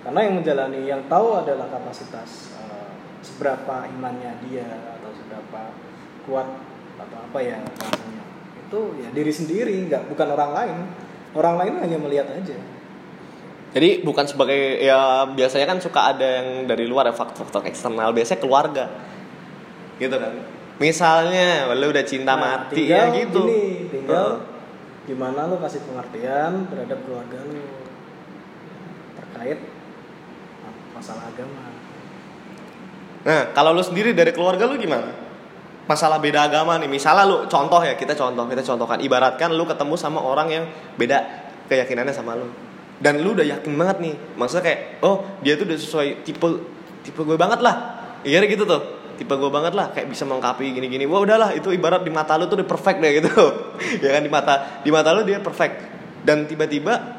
Karena 0.00 0.20
yang 0.24 0.34
menjalani, 0.40 0.80
yang 0.88 1.02
tahu 1.12 1.44
adalah 1.44 1.68
kapasitas 1.68 2.56
eh, 2.56 2.88
seberapa 3.20 3.84
imannya 3.92 4.32
dia 4.48 4.64
atau 4.96 5.12
seberapa 5.12 5.76
kuat 6.24 6.48
atau 6.96 7.18
apa 7.20 7.38
ya 7.44 7.60
rasanya. 7.60 8.24
Itu 8.64 8.96
ya 8.96 9.12
diri 9.12 9.32
sendiri, 9.32 9.76
nggak 9.92 10.08
bukan 10.08 10.28
orang 10.32 10.50
lain. 10.56 10.76
Orang 11.30 11.54
lain 11.62 11.78
hanya 11.78 11.98
melihat 11.98 12.26
aja. 12.30 12.56
Jadi 13.70 14.02
bukan 14.02 14.26
sebagai 14.26 14.82
ya 14.82 15.22
biasanya 15.30 15.66
kan 15.70 15.78
suka 15.78 16.10
ada 16.10 16.26
yang 16.42 16.66
dari 16.66 16.90
luar 16.90 17.06
ya 17.06 17.14
faktor-faktor 17.14 17.70
eksternal 17.70 18.10
biasanya 18.10 18.42
keluarga 18.42 18.84
gitu 20.02 20.16
kan. 20.18 20.34
Misalnya 20.82 21.70
lu 21.70 21.92
udah 21.92 22.02
cinta 22.02 22.34
Nah, 22.34 22.66
mati 22.66 22.88
ya 22.90 23.06
tinggal 23.06 23.20
gitu. 23.20 23.42
gini, 23.46 23.64
tinggal 23.92 24.26
Heeh. 24.26 25.12
gimana 25.12 25.46
lo 25.46 25.62
kasih 25.62 25.86
pengertian 25.86 26.66
terhadap 26.66 26.98
keluarga 27.06 27.38
lo 27.46 27.62
terkait 29.22 29.58
masalah 30.96 31.30
agama. 31.30 31.70
Nah, 33.20 33.52
kalau 33.52 33.70
lu 33.76 33.84
sendiri 33.84 34.16
dari 34.16 34.32
keluarga 34.32 34.64
lu 34.66 34.80
gimana? 34.80 35.12
Masalah 35.90 36.22
beda 36.22 36.46
agama 36.46 36.78
nih, 36.78 36.86
misalnya 36.86 37.26
lu 37.26 37.50
contoh 37.50 37.82
ya, 37.82 37.98
kita 37.98 38.14
contoh, 38.14 38.46
kita 38.46 38.62
contohkan. 38.62 39.02
Ibaratkan 39.02 39.50
lu 39.50 39.66
ketemu 39.66 39.98
sama 39.98 40.22
orang 40.22 40.46
yang 40.46 40.64
beda 40.94 41.18
keyakinannya 41.66 42.14
sama 42.14 42.38
lu. 42.38 42.46
Dan 43.02 43.18
lu 43.26 43.34
udah 43.34 43.42
yakin 43.42 43.74
banget 43.74 43.98
nih, 43.98 44.14
maksudnya 44.38 44.70
kayak, 44.70 45.02
oh 45.02 45.26
dia 45.42 45.58
tuh 45.58 45.66
udah 45.66 45.78
sesuai 45.82 46.22
tipe 46.22 46.46
tipe 47.02 47.18
gue 47.26 47.34
banget 47.34 47.58
lah. 47.58 48.06
Iya 48.22 48.38
gitu 48.46 48.62
tuh. 48.62 49.02
Tipe 49.18 49.34
gue 49.34 49.50
banget 49.50 49.74
lah, 49.74 49.90
kayak 49.90 50.06
bisa 50.06 50.22
melengkapi 50.22 50.70
gini-gini. 50.70 51.10
Wah 51.10 51.26
udahlah, 51.26 51.58
itu 51.58 51.74
ibarat 51.74 52.06
di 52.06 52.14
mata 52.14 52.38
lu 52.38 52.46
tuh 52.46 52.62
udah 52.62 52.68
perfect 52.70 53.02
deh 53.02 53.10
gitu. 53.18 53.34
ya 54.06 54.14
kan 54.14 54.22
di 54.22 54.30
mata 54.30 54.54
di 54.86 54.94
mata 54.94 55.10
lu 55.10 55.26
dia 55.26 55.42
perfect. 55.42 55.74
Dan 56.22 56.46
tiba-tiba 56.46 57.18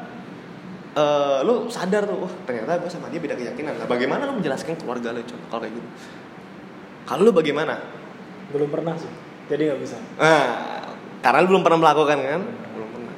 eh 0.96 1.38
lu 1.44 1.68
sadar 1.68 2.08
tuh, 2.08 2.24
wah 2.24 2.32
ternyata 2.48 2.80
gue 2.80 2.88
sama 2.88 3.12
dia 3.12 3.20
beda 3.20 3.36
keyakinan. 3.36 3.84
Nah, 3.84 3.88
bagaimana 3.90 4.24
lu 4.24 4.40
menjelaskan 4.40 4.80
keluarga 4.80 5.12
lu 5.12 5.20
coba 5.28 5.44
kalau 5.52 5.60
kayak 5.60 5.76
gitu? 5.76 5.88
Kalau 7.04 7.22
lu 7.28 7.32
bagaimana? 7.36 8.01
Belum 8.50 8.68
pernah 8.72 8.98
sih, 8.98 9.12
jadi 9.46 9.70
nggak 9.70 9.80
bisa. 9.80 9.96
Nah, 10.18 10.90
karena 11.22 11.38
lu 11.46 11.48
belum 11.54 11.62
pernah 11.62 11.78
melakukan 11.78 12.18
kan? 12.18 12.42
Belum 12.74 12.88
pernah. 12.90 13.14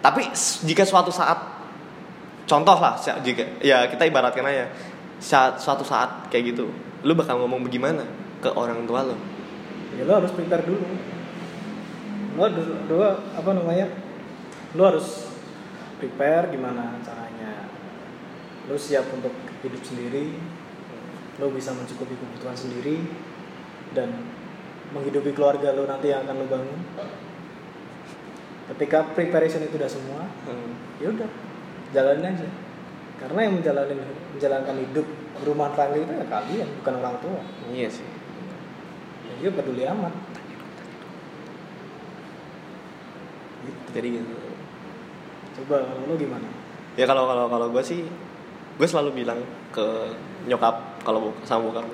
Tapi 0.00 0.32
jika 0.64 0.88
suatu 0.88 1.12
saat, 1.12 1.36
contoh 2.48 2.78
lah, 2.80 2.96
jika 3.20 3.60
ya 3.60 3.84
kita 3.92 4.08
ibaratkan 4.08 4.48
aja, 4.48 4.72
saat 5.20 5.60
suatu 5.60 5.84
saat 5.84 6.32
kayak 6.32 6.56
gitu, 6.56 6.72
lu 7.04 7.12
bakal 7.12 7.36
ngomong 7.44 7.60
bagaimana 7.66 8.08
ke 8.40 8.48
orang 8.56 8.88
tua 8.88 9.04
lu? 9.04 9.16
ya 9.96 10.04
lo 10.04 10.12
harus 10.20 10.32
prepare 10.36 10.62
dulu 10.68 10.84
lo 12.36 12.44
lo 12.92 12.96
apa 13.32 13.50
namanya 13.56 13.88
lo 14.76 14.82
harus 14.84 15.32
prepare 15.96 16.52
gimana 16.52 17.00
caranya 17.00 17.64
lo 18.68 18.76
siap 18.76 19.08
untuk 19.16 19.32
hidup 19.64 19.80
sendiri 19.80 20.36
lo 21.40 21.48
bisa 21.48 21.72
mencukupi 21.72 22.12
kebutuhan 22.12 22.56
sendiri 22.56 23.08
dan 23.96 24.12
menghidupi 24.90 25.30
keluarga 25.32 25.72
lo 25.72 25.84
nanti 25.84 26.10
yang 26.10 26.22
akan 26.22 26.36
lo 26.36 26.46
bangun 26.46 26.80
ketika 28.66 28.98
preparation 29.14 29.62
itu 29.62 29.74
udah 29.74 29.90
semua 29.90 30.22
Hmm. 30.46 30.74
ya 30.98 31.10
udah 31.10 31.28
jalanin 31.90 32.34
aja 32.34 32.46
karena 33.16 33.38
yang 33.42 33.54
menjalani 33.56 33.94
menjalankan 34.34 34.76
hidup 34.78 35.06
rumah 35.42 35.72
tangga 35.72 35.96
itu 35.96 36.12
ya 36.12 36.26
kalian 36.26 36.68
bukan 36.80 36.94
orang 36.98 37.16
tua 37.18 37.40
Iya 37.66 37.88
sih. 37.90 38.06
ya 39.26 39.32
dia 39.40 39.50
peduli 39.50 39.82
amat 39.84 40.14
Jadi 43.90 44.08
gitu. 44.12 44.36
coba 45.56 45.76
lo 46.04 46.14
gimana 46.14 46.46
Ya 46.96 47.04
kalau 47.04 47.24
kalau 47.24 47.44
kalau 47.48 47.68
gue 47.68 47.80
sih, 47.80 48.00
gue 48.76 48.88
selalu 48.88 49.20
bilang 49.20 49.36
ke 49.68 49.84
nyokap 50.44 50.96
kalau 51.04 51.28
sama 51.44 51.68
bokap. 51.68 51.84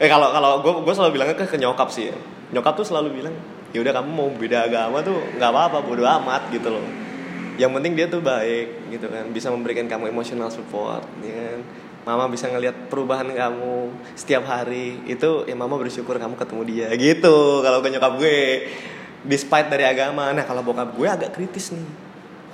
Eh 0.00 0.08
kalau 0.08 0.32
kalau 0.32 0.64
gue 0.64 0.72
gue 0.80 0.94
selalu 0.96 1.20
bilangnya 1.20 1.36
ke, 1.36 1.44
ke 1.44 1.60
nyokap 1.60 1.92
sih. 1.92 2.08
Ya. 2.08 2.16
Nyokap 2.56 2.72
tuh 2.80 2.88
selalu 2.88 3.20
bilang, 3.20 3.36
ya 3.76 3.84
udah 3.84 3.92
kamu 4.00 4.08
mau 4.08 4.32
beda 4.32 4.64
agama 4.64 5.04
tuh 5.04 5.20
nggak 5.36 5.50
apa-apa, 5.52 5.84
bodo 5.84 6.08
amat 6.08 6.48
gitu 6.48 6.72
loh. 6.72 6.82
Yang 7.60 7.70
penting 7.76 7.92
dia 7.92 8.06
tuh 8.08 8.24
baik 8.24 8.88
gitu 8.88 9.06
kan, 9.12 9.28
bisa 9.28 9.52
memberikan 9.52 9.84
kamu 9.84 10.08
emotional 10.08 10.48
support, 10.48 11.04
ya 11.20 11.36
kan. 11.36 11.60
Mama 12.00 12.32
bisa 12.32 12.48
ngelihat 12.48 12.88
perubahan 12.88 13.28
kamu 13.28 13.92
setiap 14.16 14.48
hari 14.48 15.04
itu 15.04 15.44
ya 15.44 15.52
mama 15.52 15.76
bersyukur 15.76 16.16
kamu 16.16 16.32
ketemu 16.32 16.62
dia 16.64 16.88
gitu 16.96 17.60
kalau 17.60 17.84
ke 17.84 17.92
nyokap 17.92 18.16
gue 18.16 18.64
despite 19.28 19.68
dari 19.68 19.84
agama 19.84 20.32
nah 20.32 20.48
kalau 20.48 20.64
bokap 20.64 20.96
gue 20.96 21.04
agak 21.04 21.36
kritis 21.36 21.76
nih 21.76 21.84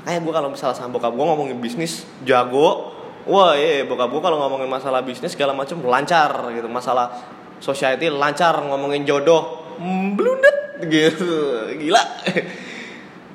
makanya 0.03 0.19
gue 0.19 0.33
kalau 0.35 0.49
misalnya 0.51 0.75
sama 0.75 0.91
bokap 0.99 1.15
gue 1.15 1.25
ngomongin 1.31 1.63
bisnis 1.63 2.03
jago 2.27 2.91
wah 3.23 3.55
iya 3.55 3.87
bokap 3.87 4.11
gue 4.11 4.19
kalau 4.19 4.39
ngomongin 4.43 4.67
masalah 4.67 5.03
bisnis 5.07 5.35
segala 5.39 5.55
macam 5.55 5.79
lancar 5.83 6.31
gitu 6.51 6.67
masalah 6.67 7.36
society 7.59 8.11
lancar 8.11 8.59
ngomongin 8.63 9.05
jodoh. 9.05 9.77
Blundet 10.17 10.83
gitu. 10.89 11.67
Gila. 11.77 12.03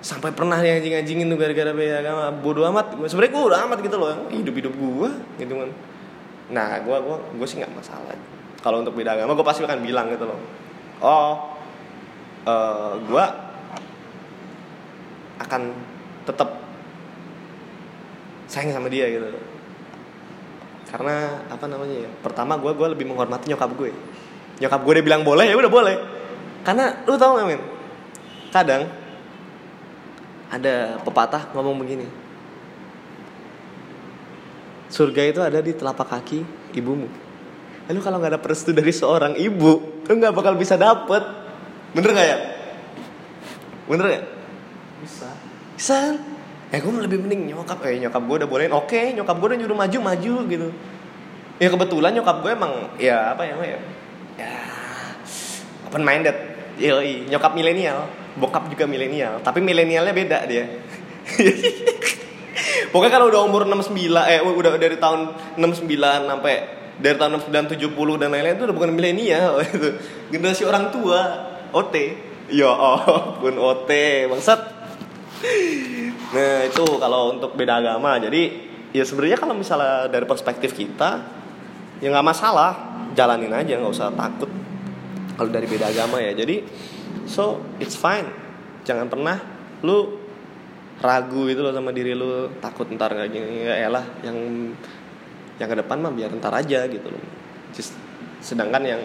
Sampai 0.01 0.33
pernah 0.33 0.57
dia 0.57 0.81
anjing-anjingin 0.81 1.29
tuh 1.29 1.37
gara-gara 1.37 1.71
beda 1.73 2.01
agama. 2.01 2.33
Bodoh 2.33 2.65
amat. 2.73 2.97
Sebenarnya 3.05 3.31
gue 3.33 3.43
udah 3.49 3.59
amat 3.69 3.79
gitu 3.85 3.97
loh. 4.01 4.09
Hidup 4.33 4.55
hidup 4.57 4.73
gue 4.73 5.09
gitu 5.39 5.55
kan 5.57 5.71
nah 6.51 6.83
gue 6.83 6.91
gua 6.91 7.15
gue 7.15 7.47
sih 7.47 7.63
nggak 7.63 7.71
masalah. 7.71 8.11
Kalau 8.59 8.83
untuk 8.83 8.91
beda 8.91 9.15
agama 9.15 9.33
gue 9.39 9.47
pasti 9.47 9.63
akan 9.63 9.79
bilang 9.79 10.11
gitu 10.11 10.27
loh. 10.27 10.35
Oh 10.99 11.55
eh 12.43 12.93
gue 13.07 13.25
akan 15.39 15.61
tetap 16.27 16.59
sayang 18.51 18.75
sama 18.75 18.91
dia 18.91 19.07
gitu. 19.07 19.31
Karena 20.91 21.39
apa 21.47 21.65
namanya 21.71 22.03
ya 22.03 22.11
pertama 22.19 22.59
gue 22.59 22.75
gue 22.75 22.87
lebih 22.99 23.07
menghormati 23.07 23.47
nyokap 23.47 23.71
gue 23.79 23.95
nyokap 24.61 24.79
gue 24.85 24.93
dia 25.01 25.05
bilang 25.05 25.25
boleh. 25.25 25.49
Ya 25.49 25.57
udah 25.57 25.71
boleh. 25.73 25.95
Karena 26.61 27.01
lu 27.09 27.17
tau 27.17 27.33
gak 27.41 27.49
men 27.49 27.61
kadang 28.51 28.83
ada 30.51 30.99
pepatah 31.07 31.47
ngomong 31.55 31.79
begini 31.79 32.03
surga 34.91 35.21
itu 35.23 35.39
ada 35.39 35.63
di 35.63 35.71
telapak 35.71 36.11
kaki 36.11 36.43
ibumu. 36.75 37.07
Lalu 37.87 37.99
kalau 38.03 38.19
nggak 38.19 38.31
ada 38.35 38.39
restu 38.43 38.75
dari 38.75 38.91
seorang 38.91 39.39
ibu 39.39 40.03
lu 40.03 40.13
nggak 40.19 40.35
bakal 40.35 40.59
bisa 40.59 40.75
dapet. 40.75 41.23
Bener 41.95 42.11
nggak 42.11 42.27
ya? 42.27 42.37
Bener 43.87 44.07
ya 44.11 44.21
bisa. 45.01 45.29
San, 45.81 46.13
ya 46.69 46.77
gue 46.77 46.91
lebih 46.93 47.25
mending 47.25 47.49
nyokap, 47.49 47.81
eh 47.89 47.97
nyokap 47.97 48.21
gue 48.21 48.35
udah 48.45 48.49
bolehin, 48.51 48.69
oke, 48.69 49.01
nyokap 49.17 49.33
gue 49.33 49.47
udah 49.49 49.59
nyuruh 49.65 49.77
maju 49.79 49.97
maju 50.13 50.33
gitu. 50.45 50.67
Ya 51.57 51.67
kebetulan 51.73 52.13
nyokap 52.13 52.37
gue 52.45 52.51
emang 52.53 52.73
ya 53.01 53.33
apa 53.33 53.49
ya, 53.49 53.57
ya, 53.57 53.79
ya 53.79 54.00
open 55.91 56.07
minded, 56.07 56.37
yoi, 56.79 57.27
nyokap 57.27 57.51
milenial, 57.51 58.07
bokap 58.39 58.71
juga 58.71 58.87
milenial, 58.87 59.43
tapi 59.43 59.59
milenialnya 59.59 60.15
beda 60.15 60.47
dia. 60.47 60.63
Pokoknya 62.95 63.11
kalau 63.11 63.27
udah 63.27 63.41
umur 63.43 63.67
69, 63.67 63.91
eh 64.31 64.39
udah 64.39 64.79
dari 64.79 64.95
tahun 64.95 65.35
69 65.59 65.83
sampai 66.31 66.55
dari 66.95 67.15
tahun 67.19 67.43
69 67.43 67.75
70 67.75 68.21
dan 68.23 68.27
lain-lain 68.31 68.55
itu 68.55 68.63
udah 68.71 68.75
bukan 68.75 68.91
milenial 68.95 69.59
itu. 69.59 69.99
Generasi 70.31 70.63
orang 70.63 70.95
tua, 70.95 71.19
OT. 71.75 71.95
Ya 72.51 72.71
ampun 72.71 73.55
OT, 73.59 73.91
bangsat. 74.31 74.59
Nah 76.31 76.67
itu 76.67 76.83
kalau 76.99 77.35
untuk 77.35 77.55
beda 77.59 77.83
agama 77.83 78.15
jadi 78.19 78.71
ya 78.91 79.03
sebenarnya 79.07 79.39
kalau 79.39 79.55
misalnya 79.55 80.11
dari 80.11 80.27
perspektif 80.27 80.75
kita 80.75 81.23
ya 82.03 82.07
nggak 82.11 82.27
masalah 82.27 82.71
jalanin 83.15 83.51
aja 83.55 83.79
nggak 83.79 83.93
usah 83.93 84.11
takut 84.13 84.51
kalau 85.41 85.49
dari 85.49 85.65
beda 85.65 85.89
agama 85.89 86.21
ya. 86.21 86.37
Jadi 86.37 86.61
so 87.25 87.65
it's 87.81 87.97
fine. 87.97 88.29
Jangan 88.85 89.09
pernah 89.09 89.41
lu 89.81 90.21
ragu 91.01 91.49
itu 91.49 91.65
loh 91.65 91.73
sama 91.73 91.89
diri 91.89 92.13
lu 92.13 92.53
takut 92.61 92.85
ntar 92.93 93.17
nggak 93.17 93.29
gini 93.33 93.65
ya 93.65 93.89
elah 93.89 94.05
yang 94.21 94.37
yang 95.57 95.65
ke 95.65 95.77
depan 95.81 95.97
mah 95.97 96.13
biar 96.13 96.29
ntar 96.37 96.53
aja 96.53 96.85
gitu 96.85 97.09
loh. 97.09 97.25
Just- 97.73 97.97
sedangkan 98.37 98.85
yang 98.85 99.01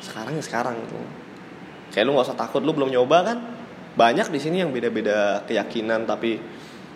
sekarang 0.00 0.32
ya 0.40 0.44
sekarang 0.44 0.80
tuh 0.88 1.04
kayak 1.92 2.08
lu 2.08 2.16
nggak 2.16 2.32
usah 2.32 2.40
takut 2.40 2.64
lu 2.64 2.72
belum 2.72 2.88
nyoba 2.88 3.18
kan? 3.20 3.38
Banyak 4.00 4.32
di 4.32 4.40
sini 4.40 4.64
yang 4.64 4.72
beda-beda 4.72 5.44
keyakinan 5.44 6.08
tapi 6.08 6.40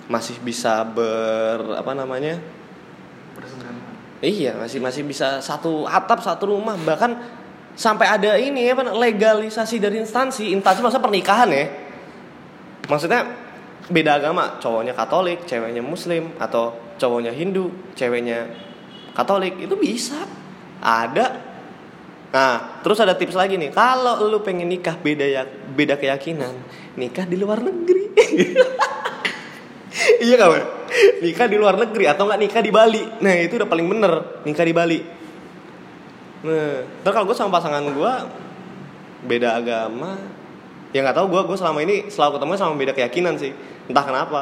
masih 0.09 0.41
bisa 0.41 0.89
ber 0.89 1.77
apa 1.77 1.93
namanya. 1.93 2.41
Iya 4.21 4.57
masih 4.57 4.85
masih 4.85 5.05
bisa 5.05 5.41
satu 5.41 5.85
atap 5.89 6.21
satu 6.21 6.53
rumah. 6.53 6.77
Bahkan 6.77 7.40
sampai 7.81 8.13
ada 8.13 8.37
ini 8.37 8.69
apa 8.69 8.93
legalisasi 8.93 9.81
dari 9.81 9.97
instansi 9.97 10.53
instansi 10.53 10.85
maksudnya 10.85 11.07
pernikahan 11.09 11.49
ya. 11.49 11.65
Maksudnya 12.85 13.21
beda 13.89 14.21
agama 14.21 14.61
cowoknya 14.61 14.93
Katolik 14.93 15.49
ceweknya 15.49 15.81
Muslim 15.81 16.37
atau 16.37 16.77
cowoknya 17.01 17.33
Hindu 17.33 17.73
ceweknya 17.97 18.53
Katolik 19.17 19.57
itu 19.57 19.73
bisa. 19.81 20.29
Ada. 20.85 21.27
Nah 22.37 22.85
terus 22.85 23.01
ada 23.01 23.17
tips 23.17 23.33
lagi 23.33 23.57
nih. 23.57 23.73
Kalau 23.73 24.29
lu 24.29 24.45
pengen 24.45 24.69
nikah 24.69 25.01
beda 25.01 25.25
ya 25.25 25.49
beda 25.49 25.97
keyakinan 25.97 26.53
nikah 27.01 27.25
di 27.25 27.37
luar 27.41 27.65
negeri. 27.65 28.05
Iya 30.21 30.37
kawan 30.37 30.65
nikah 31.19 31.49
di 31.51 31.57
luar 31.57 31.77
negeri 31.81 32.05
atau 32.07 32.29
nggak 32.29 32.41
nikah 32.41 32.63
di 32.63 32.71
Bali? 32.73 33.03
Nah 33.25 33.35
itu 33.41 33.57
udah 33.57 33.69
paling 33.69 33.89
bener 33.89 34.13
nikah 34.47 34.65
di 34.65 34.73
Bali 34.77 35.01
nah. 36.47 36.85
Terus 37.05 37.15
kalau 37.15 37.27
gue 37.29 37.37
sama 37.37 37.57
pasangan 37.59 37.85
gue 37.85 38.13
beda 39.27 39.61
agama. 39.61 40.17
Ya 40.91 41.07
nggak 41.07 41.17
tahu 41.17 41.27
gue 41.31 41.41
gue 41.47 41.57
selama 41.59 41.81
ini 41.87 42.11
selalu 42.11 42.39
ketemu 42.39 42.51
sama 42.59 42.75
beda 42.75 42.93
keyakinan 42.97 43.35
sih. 43.39 43.53
Entah 43.87 44.05
kenapa. 44.05 44.41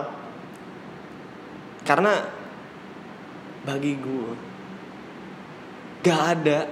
Karena 1.84 2.24
bagi 3.64 3.92
gue 3.96 4.30
gak 6.04 6.20
ada. 6.38 6.70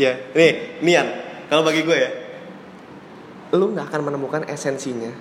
Ya 0.00 0.16
nih 0.32 0.80
Nian 0.80 1.06
kalau 1.52 1.62
bagi 1.62 1.84
gue 1.84 1.96
ya 1.96 2.10
lu 3.52 3.76
nggak 3.76 3.92
akan 3.92 4.02
menemukan 4.08 4.42
esensinya. 4.48 5.12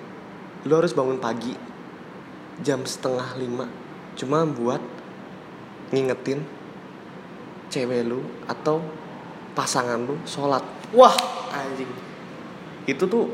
Lu 0.64 0.80
harus 0.80 0.96
bangun 0.96 1.20
pagi 1.20 1.52
jam 2.64 2.88
setengah 2.88 3.36
lima. 3.36 3.68
Cuma 4.16 4.48
buat 4.48 4.80
ngingetin 5.92 6.40
cewek 7.68 8.08
lu 8.08 8.24
atau 8.48 8.80
pasangan 9.54 10.00
lu 10.02 10.16
sholat. 10.24 10.64
Wah 10.96 11.16
anjing. 11.52 11.90
Itu 12.88 13.08
tuh 13.08 13.32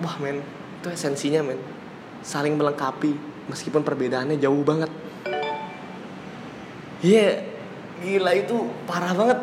wah 0.00 0.16
men. 0.20 0.40
Itu 0.80 0.88
esensinya 0.92 1.44
men. 1.44 1.60
Saling 2.24 2.56
melengkapi 2.56 3.16
meskipun 3.48 3.84
perbedaannya 3.84 4.40
jauh 4.40 4.64
banget. 4.64 4.88
Iya 7.04 7.44
gila 8.00 8.32
itu 8.36 8.56
parah 8.88 9.12
banget. 9.12 9.38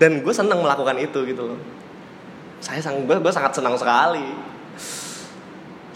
Dan 0.00 0.24
gue 0.24 0.32
senang 0.32 0.64
melakukan 0.64 0.96
itu 0.96 1.18
gitu 1.28 1.42
loh. 1.54 1.60
Saya 2.62 2.80
sang 2.80 3.04
gue 3.04 3.16
gue 3.18 3.32
sangat 3.34 3.52
senang 3.58 3.74
sekali. 3.76 4.30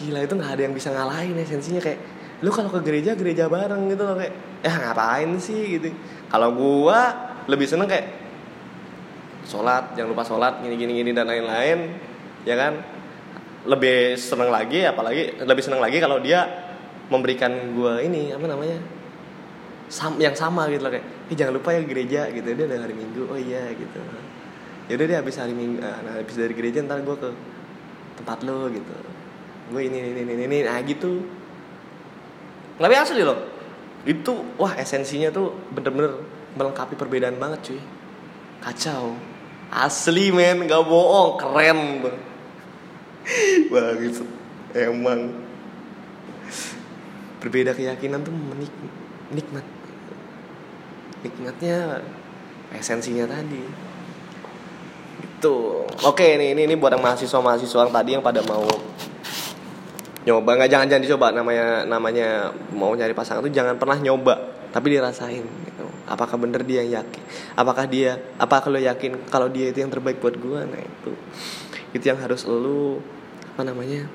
Gila 0.02 0.26
itu 0.26 0.34
nggak 0.34 0.52
ada 0.58 0.62
yang 0.66 0.74
bisa 0.74 0.90
ngalahin 0.90 1.38
esensinya 1.38 1.80
kayak 1.80 2.00
lu 2.42 2.50
kalau 2.50 2.68
ke 2.68 2.82
gereja 2.84 3.14
gereja 3.14 3.48
bareng 3.48 3.88
gitu 3.88 4.02
loh 4.04 4.18
kayak 4.18 4.34
ya 4.60 4.72
ngapain 4.76 5.30
sih? 5.38 5.78
gitu. 5.78 5.94
Kalau 6.28 6.50
gua 6.52 7.14
lebih 7.46 7.68
seneng 7.68 7.86
kayak 7.86 8.23
sholat 9.44 9.94
jangan 9.94 10.10
lupa 10.10 10.24
sholat 10.24 10.60
gini 10.64 10.74
gini 10.76 10.92
gini 11.00 11.10
dan 11.12 11.28
lain-lain 11.28 11.78
ya 12.48 12.56
kan? 12.56 12.72
Lebih 13.64 14.20
seneng 14.20 14.52
lagi 14.52 14.84
apalagi 14.84 15.40
lebih 15.40 15.62
seneng 15.64 15.80
lagi 15.80 15.96
kalau 15.96 16.20
dia 16.20 16.44
memberikan 17.08 17.52
gua 17.72 18.00
ini 18.00 18.32
apa 18.32 18.44
namanya 18.44 18.80
sam 19.88 20.16
yang 20.16 20.32
sama 20.36 20.68
gitu 20.72 20.84
loh 20.84 20.92
kayak 20.92 21.04
eh, 21.28 21.36
jangan 21.36 21.56
lupa 21.56 21.72
ya 21.72 21.80
gereja 21.84 22.28
gitu. 22.32 22.44
Dia 22.44 22.64
ada 22.68 22.84
hari 22.84 22.92
minggu 22.96 23.24
oh 23.28 23.40
iya 23.40 23.72
gitu. 23.72 24.00
Ya 24.84 25.00
udah 25.00 25.06
deh 25.08 25.16
habis 25.16 25.36
hari 25.40 25.56
minggu 25.56 25.80
ah, 25.80 25.96
nah 26.04 26.20
habis 26.20 26.36
dari 26.36 26.52
gereja 26.52 26.84
ntar 26.84 27.00
gua 27.04 27.16
ke 27.16 27.30
tempat 28.20 28.44
lo 28.44 28.68
gitu. 28.68 28.94
Gue 29.72 29.88
ini 29.88 30.12
ini 30.12 30.20
ini 30.28 30.44
ini 30.44 30.58
nah 30.68 30.76
gitu. 30.84 31.24
Tapi 32.76 32.94
asli 32.94 33.24
loh. 33.24 33.38
Itu 34.04 34.44
wah 34.60 34.76
esensinya 34.76 35.32
tuh 35.32 35.56
bener-bener 35.72 36.20
melengkapi 36.52 37.00
perbedaan 37.00 37.40
banget 37.40 37.72
cuy. 37.72 37.80
Kacau 38.60 39.16
asli 39.74 40.30
men. 40.30 40.70
Gak 40.70 40.86
bohong. 40.86 41.36
Keren 41.42 42.06
bang 42.06 42.18
bagus. 43.72 44.20
Emang. 44.74 45.20
Berbeda 47.40 47.76
keyakinan 47.76 48.24
tuh 48.24 48.32
menik 48.32 48.72
nikmat. 49.32 49.66
Nikmatnya 51.24 52.00
esensinya 52.72 53.28
tadi. 53.28 53.60
Itu 55.24 55.84
oke 55.84 56.26
nih 56.40 56.56
ini 56.56 56.64
ini 56.68 56.74
buat 56.76 56.96
yang 56.96 57.04
mahasiswa 57.04 57.40
mahasiswa 57.40 57.84
yang 57.84 57.92
tadi 57.92 58.10
yang 58.16 58.24
pada 58.24 58.40
mau 58.44 58.64
nyoba. 60.24 60.50
Nggak 60.56 60.70
jangan 60.72 60.86
jangan 60.88 61.04
dicoba. 61.04 61.26
Namanya 61.36 61.84
namanya 61.84 62.28
mau 62.72 62.92
nyari 62.96 63.12
pasangan 63.12 63.44
tuh 63.44 63.52
jangan 63.52 63.76
pernah 63.76 64.00
nyoba. 64.00 64.34
Tapi 64.72 64.86
dirasain 64.90 65.44
gitu. 65.44 65.83
Apakah 66.08 66.36
bener 66.40 66.62
dia 66.64 66.84
yang 66.84 67.02
yakin? 67.04 67.22
Apakah 67.56 67.84
dia 67.88 68.20
apa 68.36 68.60
kalau 68.60 68.80
yakin 68.80 69.28
kalau 69.28 69.48
dia 69.48 69.70
itu 69.70 69.80
yang 69.80 69.92
terbaik 69.92 70.20
buat 70.20 70.36
gua? 70.38 70.64
Nah 70.68 70.80
itu. 70.80 71.12
Itu 71.94 72.04
yang 72.10 72.18
harus 72.20 72.44
lu 72.44 73.00
apa 73.54 73.62
namanya 73.62 74.08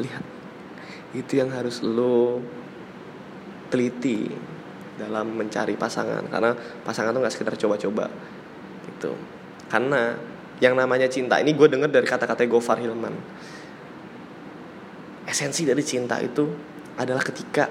lihat. 0.00 0.24
Itu 1.14 1.38
yang 1.38 1.54
harus 1.54 1.84
lu 1.84 2.42
teliti 3.70 4.30
dalam 4.98 5.34
mencari 5.34 5.78
pasangan. 5.78 6.26
Karena 6.30 6.54
pasangan 6.82 7.14
tuh 7.14 7.20
nggak 7.22 7.34
sekedar 7.34 7.54
coba-coba. 7.58 8.10
Gitu 8.88 9.34
karena 9.74 10.14
yang 10.62 10.78
namanya 10.78 11.10
cinta 11.10 11.42
ini 11.42 11.50
gue 11.50 11.66
denger 11.66 11.90
dari 11.90 12.06
kata-kata 12.06 12.46
Gofar 12.46 12.78
Hilman. 12.78 13.14
Esensi 15.26 15.66
dari 15.66 15.82
cinta 15.82 16.22
itu 16.22 16.46
adalah 16.94 17.26
ketika 17.26 17.66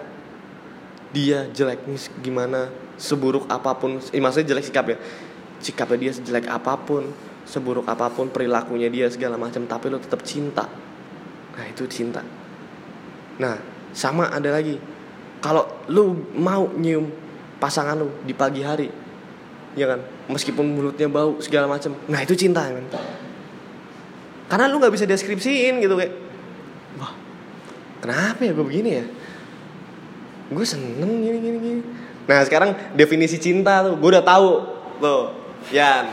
dia 1.13 1.47
jelek 1.54 1.86
nih 1.86 2.02
gimana? 2.26 2.73
Seburuk 2.97 3.45
apa 3.47 3.78
pun 3.78 4.02
eh, 4.02 4.19
maksudnya 4.19 4.58
jelek 4.58 4.65
sikap 4.67 4.86
ya. 4.89 4.97
Sikapnya 5.63 5.97
dia 6.10 6.12
sejelek 6.12 6.49
apa 6.49 6.76
pun 6.76 7.08
seburuk 7.45 7.86
apa 7.88 8.10
pun 8.10 8.34
perilakunya 8.34 8.89
dia 8.89 9.08
segala 9.08 9.38
macam 9.38 9.63
tapi 9.69 9.93
lo 9.93 10.02
tetap 10.02 10.26
cinta. 10.26 10.65
Nah 11.54 11.65
itu 11.69 11.86
cinta. 11.88 12.26
Nah 13.38 13.56
sama 13.93 14.34
ada 14.34 14.49
lagi. 14.49 14.82
Kalau 15.39 15.86
lu 15.91 16.34
mau 16.34 16.71
nyium 16.73 17.08
pasangan 17.62 17.95
lu 17.95 18.10
di 18.26 18.34
pagi 18.34 18.65
hari 18.65 18.89
ya 19.78 19.86
kan? 19.93 20.02
Meskipun 20.34 20.65
mulutnya 20.65 21.06
bau 21.08 21.38
segala 21.39 21.69
macam. 21.69 21.93
Nah 22.10 22.19
itu 22.26 22.34
cinta 22.34 22.65
ya 22.65 22.73
kan? 22.73 22.86
Karena 24.49 24.65
lu 24.67 24.82
nggak 24.82 24.93
bisa 24.93 25.06
deskripsiin 25.06 25.78
gitu 25.80 25.93
kayak 25.93 26.13
wah 26.99 27.13
kenapa 28.04 28.43
ya 28.43 28.52
gue 28.54 28.65
begini 28.65 28.89
ya 29.02 29.06
gue 30.54 30.66
seneng 30.66 31.22
gini 31.22 31.38
gini 31.42 31.58
gini. 31.60 31.82
Nah 32.30 32.39
sekarang 32.48 32.96
definisi 32.96 33.42
cinta 33.42 33.84
tuh 33.84 33.98
gue 34.00 34.10
udah 34.13 34.26
tahu 34.26 34.50
tuh 35.02 35.24
Yan. 35.74 36.06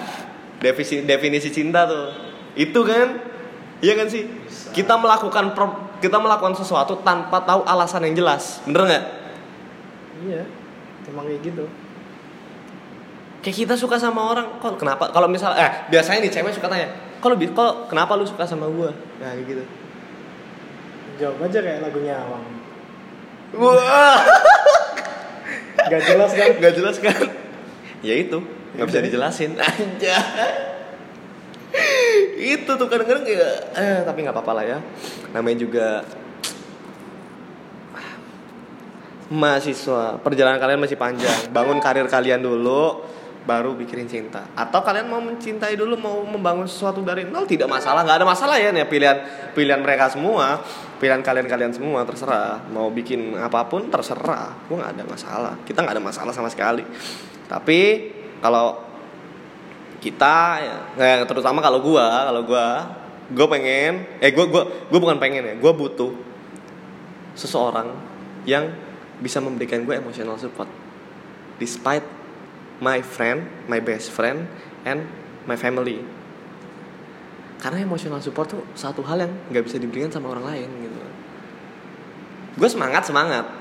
Definisi 0.60 1.04
definisi 1.04 1.48
cinta 1.52 1.84
tuh. 1.86 2.12
Itu 2.56 2.82
kan? 2.84 3.20
Iya 3.80 3.96
kan 3.96 4.08
sih? 4.08 4.28
Kita 4.74 4.96
melakukan 5.00 5.56
pro- 5.56 5.88
kita 6.00 6.16
melakukan 6.16 6.56
sesuatu 6.56 7.00
tanpa 7.04 7.44
tahu 7.44 7.64
alasan 7.64 8.04
yang 8.08 8.24
jelas. 8.24 8.60
Bener 8.64 8.84
nggak? 8.88 9.04
Iya 10.26 10.42
emang 11.10 11.26
kayak 11.26 11.42
gitu. 11.42 11.64
Kayak 13.40 13.56
kita 13.66 13.74
suka 13.74 13.96
sama 13.96 14.30
orang 14.30 14.60
kok 14.60 14.76
kenapa? 14.76 15.10
Kalau 15.10 15.26
misal 15.26 15.56
eh 15.56 15.88
biasanya 15.90 16.22
nih 16.22 16.32
cewek 16.32 16.52
suka 16.54 16.68
tanya 16.68 16.92
kalau 17.20 17.36
kok 17.36 17.72
kenapa 17.90 18.16
lu 18.16 18.24
suka 18.24 18.44
sama 18.48 18.68
gue 18.68 18.90
nah 19.20 19.32
kayak 19.32 19.44
gitu. 19.48 19.64
Jawab 21.20 21.48
aja 21.48 21.58
kayak 21.60 21.80
lagunya 21.84 22.16
awang 22.16 22.44
wah. 23.56 24.20
Gak 25.90 26.02
jelas 26.06 26.30
kan? 26.36 26.48
Nggak 26.60 26.74
jelas 26.76 26.96
kan? 27.02 27.20
Ya 28.00 28.14
itu 28.16 28.38
nggak 28.70 28.86
bisa 28.86 29.00
dijelasin. 29.02 29.58
Aja 29.58 30.16
itu 32.40 32.66
tuh 32.66 32.88
kadang-kadang 32.90 33.22
kayak 33.22 33.54
eh 33.78 33.98
tapi 34.02 34.18
nggak 34.26 34.34
apa-apa 34.34 34.52
lah 34.58 34.64
ya. 34.64 34.78
Namanya 35.34 35.58
juga 35.62 35.86
mahasiswa. 39.30 40.18
Perjalanan 40.18 40.58
kalian 40.58 40.80
masih 40.82 40.98
panjang. 40.98 41.54
Bangun 41.54 41.78
karir 41.78 42.06
kalian 42.10 42.42
dulu 42.42 43.04
baru 43.44 43.72
pikirin 43.76 44.06
cinta. 44.06 44.44
Atau 44.52 44.84
kalian 44.84 45.08
mau 45.08 45.20
mencintai 45.20 45.74
dulu 45.76 45.96
mau 45.96 46.22
membangun 46.24 46.68
sesuatu 46.68 47.00
dari 47.00 47.24
nol 47.24 47.48
tidak 47.48 47.68
masalah. 47.68 48.04
Nggak 48.04 48.18
ada 48.20 48.26
masalah 48.28 48.56
ya 48.60 48.70
nih 48.70 48.84
pilihan 48.86 49.16
pilihan 49.56 49.80
mereka 49.80 50.12
semua. 50.12 50.60
Pilihan 51.00 51.24
kalian 51.24 51.48
kalian 51.48 51.72
semua 51.72 52.04
terserah. 52.04 52.60
Mau 52.68 52.92
bikin 52.92 53.36
apa 53.40 53.64
pun 53.64 53.88
terserah. 53.88 54.52
Gue 54.68 54.76
nggak 54.76 54.92
ada 55.00 55.04
masalah. 55.08 55.54
Kita 55.64 55.80
nggak 55.80 55.96
ada 55.96 56.04
masalah 56.04 56.32
sama 56.36 56.52
sekali. 56.52 56.84
Tapi 57.48 57.80
kalau 58.44 58.90
kita 60.00 60.36
ya, 60.64 60.76
eh, 60.96 61.20
terutama 61.28 61.60
kalau 61.60 61.84
gua 61.84 62.24
kalau 62.24 62.42
gua 62.48 62.66
gua 63.36 63.46
pengen 63.52 64.08
eh 64.16 64.32
gua 64.32 64.48
gua 64.48 64.62
gua 64.88 64.98
bukan 65.00 65.20
pengen 65.20 65.44
ya 65.44 65.54
gua 65.60 65.76
butuh 65.76 66.08
seseorang 67.36 67.92
yang 68.48 68.72
bisa 69.20 69.38
memberikan 69.38 69.84
gue 69.84 69.94
emotional 69.94 70.40
support. 70.40 70.68
Despite 71.60 72.19
my 72.80 73.04
friend 73.04 73.46
my 73.68 73.78
best 73.78 74.10
friend 74.10 74.48
and 74.82 75.04
my 75.44 75.56
family 75.56 76.00
karena 77.60 77.84
emotional 77.84 78.20
support 78.24 78.48
tuh 78.48 78.64
satu 78.72 79.04
hal 79.04 79.20
yang 79.20 79.32
nggak 79.52 79.64
bisa 79.68 79.76
diberikan 79.76 80.08
sama 80.08 80.32
orang 80.32 80.44
lain 80.48 80.68
gitu 80.88 81.00
gue 82.56 82.68
semangat 82.68 83.06
semangat 83.06 83.60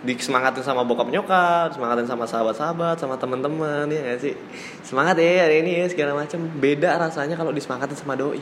disemangatin 0.00 0.64
sama 0.64 0.80
bokap 0.80 1.12
nyokap, 1.12 1.76
semangatin 1.76 2.08
sama 2.08 2.24
sahabat-sahabat, 2.24 2.96
sama 2.96 3.20
temen-temen 3.20 3.84
ya 3.92 4.00
gak 4.00 4.18
sih? 4.24 4.34
Semangat 4.80 5.20
ya 5.20 5.44
hari 5.44 5.60
ini 5.60 5.84
ya 5.84 5.86
segala 5.92 6.16
macam. 6.16 6.40
Beda 6.56 6.96
rasanya 6.96 7.36
kalau 7.36 7.52
disemangatin 7.52 8.00
sama 8.00 8.16
doi. 8.16 8.40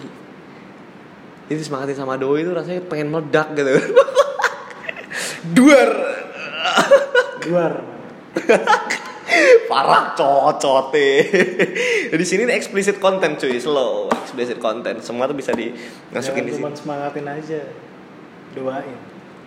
Ini 1.50 1.54
disemangatin 1.58 1.98
sama 1.98 2.14
doi 2.14 2.46
itu 2.46 2.54
rasanya 2.54 2.78
pengen 2.86 3.10
meledak 3.10 3.58
gitu. 3.58 3.74
Duar. 5.58 5.90
luar 7.48 7.80
Parah 9.78 10.10
cocote. 10.18 11.10
di 12.18 12.26
sini 12.26 12.50
ini 12.50 12.54
explicit 12.58 12.98
content 12.98 13.38
cuy, 13.38 13.62
slow 13.62 14.10
explicit 14.10 14.58
content. 14.58 14.98
Semua 14.98 15.30
tuh 15.30 15.38
bisa 15.38 15.54
dimasukin 15.54 16.50
di 16.50 16.52
cuma 16.58 16.74
sini. 16.74 16.78
semangatin 16.82 17.26
aja 17.30 17.60
doain 18.58 18.98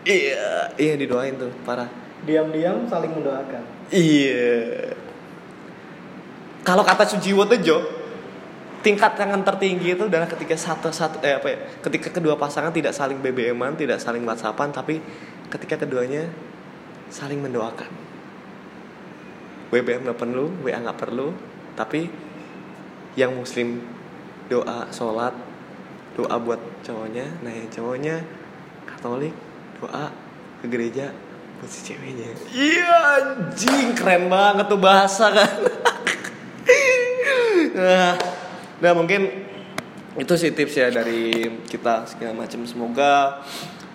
Iya, 0.08 0.72
iya 0.80 0.94
didoain 0.96 1.36
tuh, 1.36 1.52
parah. 1.68 1.92
diam-diam 2.24 2.88
saling 2.88 3.12
mendoakan 3.12 3.62
Iya. 3.92 4.96
Kalau 6.64 6.88
kata 6.88 7.04
Sujiwo 7.12 7.44
Tejo, 7.50 7.82
tingkat 8.86 9.20
yang 9.20 9.44
tertinggi 9.44 10.00
itu 10.00 10.08
adalah 10.08 10.32
ketika 10.32 10.56
satu 10.56 10.96
satu 10.96 11.20
eh 11.28 11.44
apa 11.44 11.48
ya? 11.52 11.58
Ketika 11.84 12.08
kedua 12.08 12.40
pasangan 12.40 12.72
tidak 12.72 12.96
saling 12.96 13.20
BBM-an, 13.20 13.76
tidak 13.76 14.00
saling 14.00 14.24
WhatsAppan, 14.24 14.72
tapi 14.72 15.04
ketika 15.52 15.84
keduanya 15.84 16.32
saling 17.12 17.44
mendoakan. 17.44 18.11
BBM 19.72 20.04
nggak 20.04 20.20
perlu, 20.20 20.52
WA 20.68 20.78
nggak 20.78 21.00
perlu, 21.00 21.32
tapi 21.80 22.12
yang 23.16 23.32
Muslim 23.36 23.80
doa 24.52 24.92
sholat 24.92 25.32
doa 26.12 26.36
buat 26.44 26.60
cowoknya, 26.84 27.40
nah 27.40 27.52
yang 27.52 27.72
cowoknya 27.72 28.20
Katolik 28.84 29.32
doa 29.80 30.12
ke 30.60 30.68
gereja 30.68 31.16
buat 31.58 31.72
si 31.72 31.80
ceweknya. 31.88 32.28
Iya 32.52 32.94
anjing 33.16 33.96
keren 33.96 34.28
banget 34.28 34.68
tuh 34.68 34.82
bahasa 34.82 35.32
kan. 35.32 35.56
nah, 37.80 38.14
nah 38.84 38.92
mungkin 38.92 39.30
itu 40.20 40.34
sih 40.36 40.52
tips 40.52 40.76
ya 40.76 40.92
dari 40.92 41.48
kita 41.72 42.04
segala 42.04 42.44
macam 42.44 42.68
semoga 42.68 43.40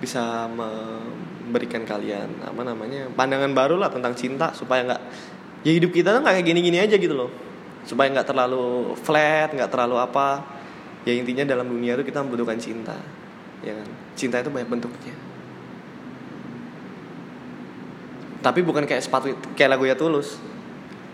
bisa 0.00 0.48
memberikan 0.48 1.84
kalian 1.84 2.40
apa 2.40 2.62
namanya 2.64 3.12
pandangan 3.12 3.52
baru 3.52 3.76
lah 3.76 3.92
tentang 3.92 4.16
cinta 4.16 4.56
supaya 4.56 4.84
nggak 4.88 5.02
ya 5.66 5.74
hidup 5.74 5.90
kita 5.90 6.14
tuh 6.14 6.22
kayak 6.22 6.46
gini-gini 6.46 6.78
aja 6.78 6.94
gitu 6.94 7.10
loh. 7.18 7.30
Supaya 7.82 8.06
nggak 8.14 8.30
terlalu 8.30 8.94
flat 8.94 9.50
nggak 9.50 9.66
terlalu 9.66 9.98
apa. 9.98 10.46
Ya 11.02 11.18
intinya 11.18 11.42
dalam 11.42 11.66
dunia 11.66 11.98
itu 11.98 12.06
kita 12.06 12.22
membutuhkan 12.22 12.54
cinta 12.62 12.94
ya 13.66 13.74
kan? 13.74 13.88
Cinta 14.14 14.38
itu 14.38 14.50
banyak 14.54 14.70
bentuknya. 14.70 15.14
Tapi 18.46 18.62
bukan 18.62 18.86
kayak 18.86 19.02
sepatu 19.02 19.34
kayak 19.58 19.74
lagu 19.74 19.90
ya 19.90 19.98
tulus 19.98 20.38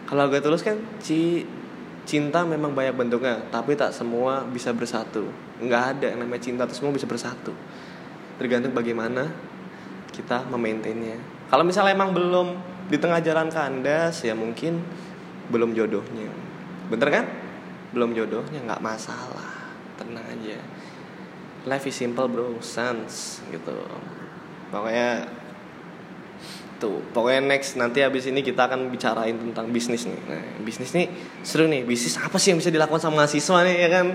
kalau 0.04 0.28
lagu 0.28 0.36
ya 0.36 0.44
tulus 0.44 0.60
kan 0.60 0.76
ci 1.00 1.48
cinta 2.04 2.44
memang 2.44 2.76
banyak 2.76 2.92
bentuknya 2.92 3.40
tapi 3.48 3.72
tak 3.72 3.96
semua 3.96 4.44
bisa 4.44 4.68
bersatu. 4.76 5.24
Nggak 5.56 5.82
ada 5.96 6.06
yang 6.12 6.20
namanya 6.20 6.44
cinta 6.44 6.68
itu 6.68 6.76
semua 6.76 6.92
bisa 6.92 7.08
bersatu. 7.08 7.56
Tergantung 8.36 8.76
bagaimana 8.76 9.32
kita 10.12 10.44
memaintainnya. 10.52 11.16
Kalau 11.48 11.64
misalnya 11.64 11.96
emang 11.96 12.12
belum 12.12 12.71
di 12.88 12.96
tengah 12.98 13.22
jalan 13.22 13.52
kandas 13.52 14.24
ya 14.24 14.34
mungkin 14.34 14.82
belum 15.52 15.76
jodohnya. 15.76 16.30
Bener 16.88 17.08
kan? 17.12 17.24
Belum 17.92 18.16
jodohnya 18.16 18.60
nggak 18.64 18.82
masalah. 18.82 19.52
Tenang 20.00 20.24
aja. 20.24 20.58
Life 21.68 21.86
is 21.86 21.96
simple 21.96 22.26
bro. 22.26 22.58
Sans 22.64 23.44
gitu. 23.52 23.76
Pokoknya 24.72 25.28
tuh 26.82 26.98
pokoknya 27.14 27.46
next 27.46 27.78
nanti 27.78 28.02
habis 28.02 28.26
ini 28.26 28.42
kita 28.42 28.66
akan 28.66 28.90
bicarain 28.90 29.38
tentang 29.38 29.70
bisnis 29.70 30.02
nih. 30.08 30.18
Nah 30.26 30.42
bisnis 30.64 30.90
nih 30.96 31.06
seru 31.46 31.70
nih. 31.70 31.86
Bisnis 31.86 32.18
apa 32.18 32.40
sih 32.40 32.50
yang 32.50 32.58
bisa 32.58 32.72
dilakukan 32.72 32.98
sama 32.98 33.22
mahasiswa 33.22 33.58
nih 33.62 33.76
ya 33.76 33.88
kan? 33.92 34.06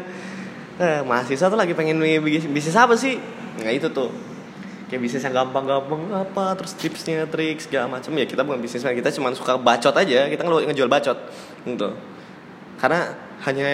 Eh, 0.77 1.01
mahasiswa 1.07 1.47
tuh 1.49 1.57
lagi 1.57 1.73
pengen 1.73 1.97
bisnis 2.51 2.75
apa 2.75 2.93
sih? 2.99 3.17
Nah 3.63 3.71
itu 3.73 3.89
tuh 3.89 4.11
kayak 4.87 5.01
bisnis 5.03 5.23
yang 5.23 5.35
gampang-gampang 5.35 6.07
apa 6.15 6.55
terus 6.55 6.71
tipsnya 6.79 7.27
trik 7.27 7.59
segala 7.59 7.99
macam 7.99 8.15
ya 8.15 8.23
kita 8.23 8.41
bukan 8.47 8.63
bisnismen 8.63 8.95
kita 8.95 9.11
cuma 9.11 9.35
suka 9.35 9.59
bacot 9.59 9.91
aja. 9.91 10.31
Kita 10.31 10.41
ngelu- 10.47 10.67
ngejual 10.71 10.89
bacot 10.89 11.17
gitu. 11.67 11.89
Karena 12.79 13.11
hanya 13.43 13.69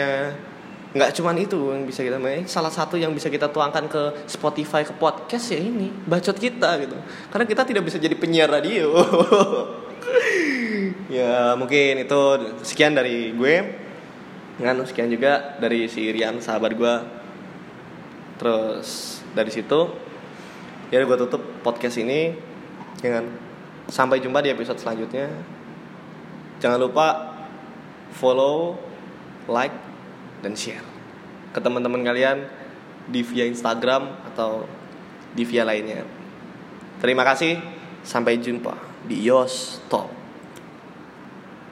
nggak 0.94 1.10
cuman 1.18 1.36
itu 1.42 1.58
yang 1.74 1.86
bisa 1.86 2.02
kita 2.02 2.18
main. 2.18 2.46
Salah 2.50 2.74
satu 2.74 2.98
yang 2.98 3.14
bisa 3.14 3.30
kita 3.30 3.50
tuangkan 3.50 3.86
ke 3.90 4.26
Spotify 4.26 4.82
ke 4.82 4.94
podcast 4.98 5.54
ya 5.54 5.60
ini 5.62 5.94
bacot 6.10 6.38
kita 6.38 6.82
gitu. 6.82 6.98
Karena 7.30 7.46
kita 7.46 7.62
tidak 7.66 7.84
bisa 7.86 7.98
jadi 8.02 8.14
penyiar 8.18 8.50
radio. 8.50 8.94
Ya 11.14 11.54
mungkin 11.54 12.02
itu 12.02 12.22
sekian 12.66 12.98
dari 12.98 13.32
gue. 13.38 13.56
Nganu 14.58 14.84
sekian 14.84 15.14
juga 15.14 15.58
dari 15.62 15.86
si 15.86 16.10
Rian 16.10 16.42
sahabat 16.42 16.74
gue 16.74 16.96
terus 18.38 19.22
dari 19.32 19.50
situ 19.54 19.94
ya 20.94 21.02
gue 21.02 21.18
tutup 21.26 21.42
podcast 21.66 21.98
ini 21.98 22.38
dengan 23.02 23.26
sampai 23.90 24.22
jumpa 24.22 24.46
di 24.46 24.54
episode 24.54 24.78
selanjutnya. 24.78 25.26
Jangan 26.62 26.78
lupa 26.78 27.34
follow 28.14 28.78
like 29.50 29.74
dan 30.46 30.54
share 30.54 30.86
ke 31.50 31.58
teman-teman 31.58 32.06
kalian 32.06 32.46
di 33.10 33.26
via 33.26 33.50
Instagram 33.50 34.22
atau 34.32 34.70
di 35.34 35.42
via 35.42 35.66
lainnya. 35.66 36.06
Terima 37.02 37.26
kasih 37.26 37.58
sampai 38.06 38.38
jumpa 38.38 38.78
di 39.10 39.18
Yos 39.26 39.82
Talk 39.90 40.23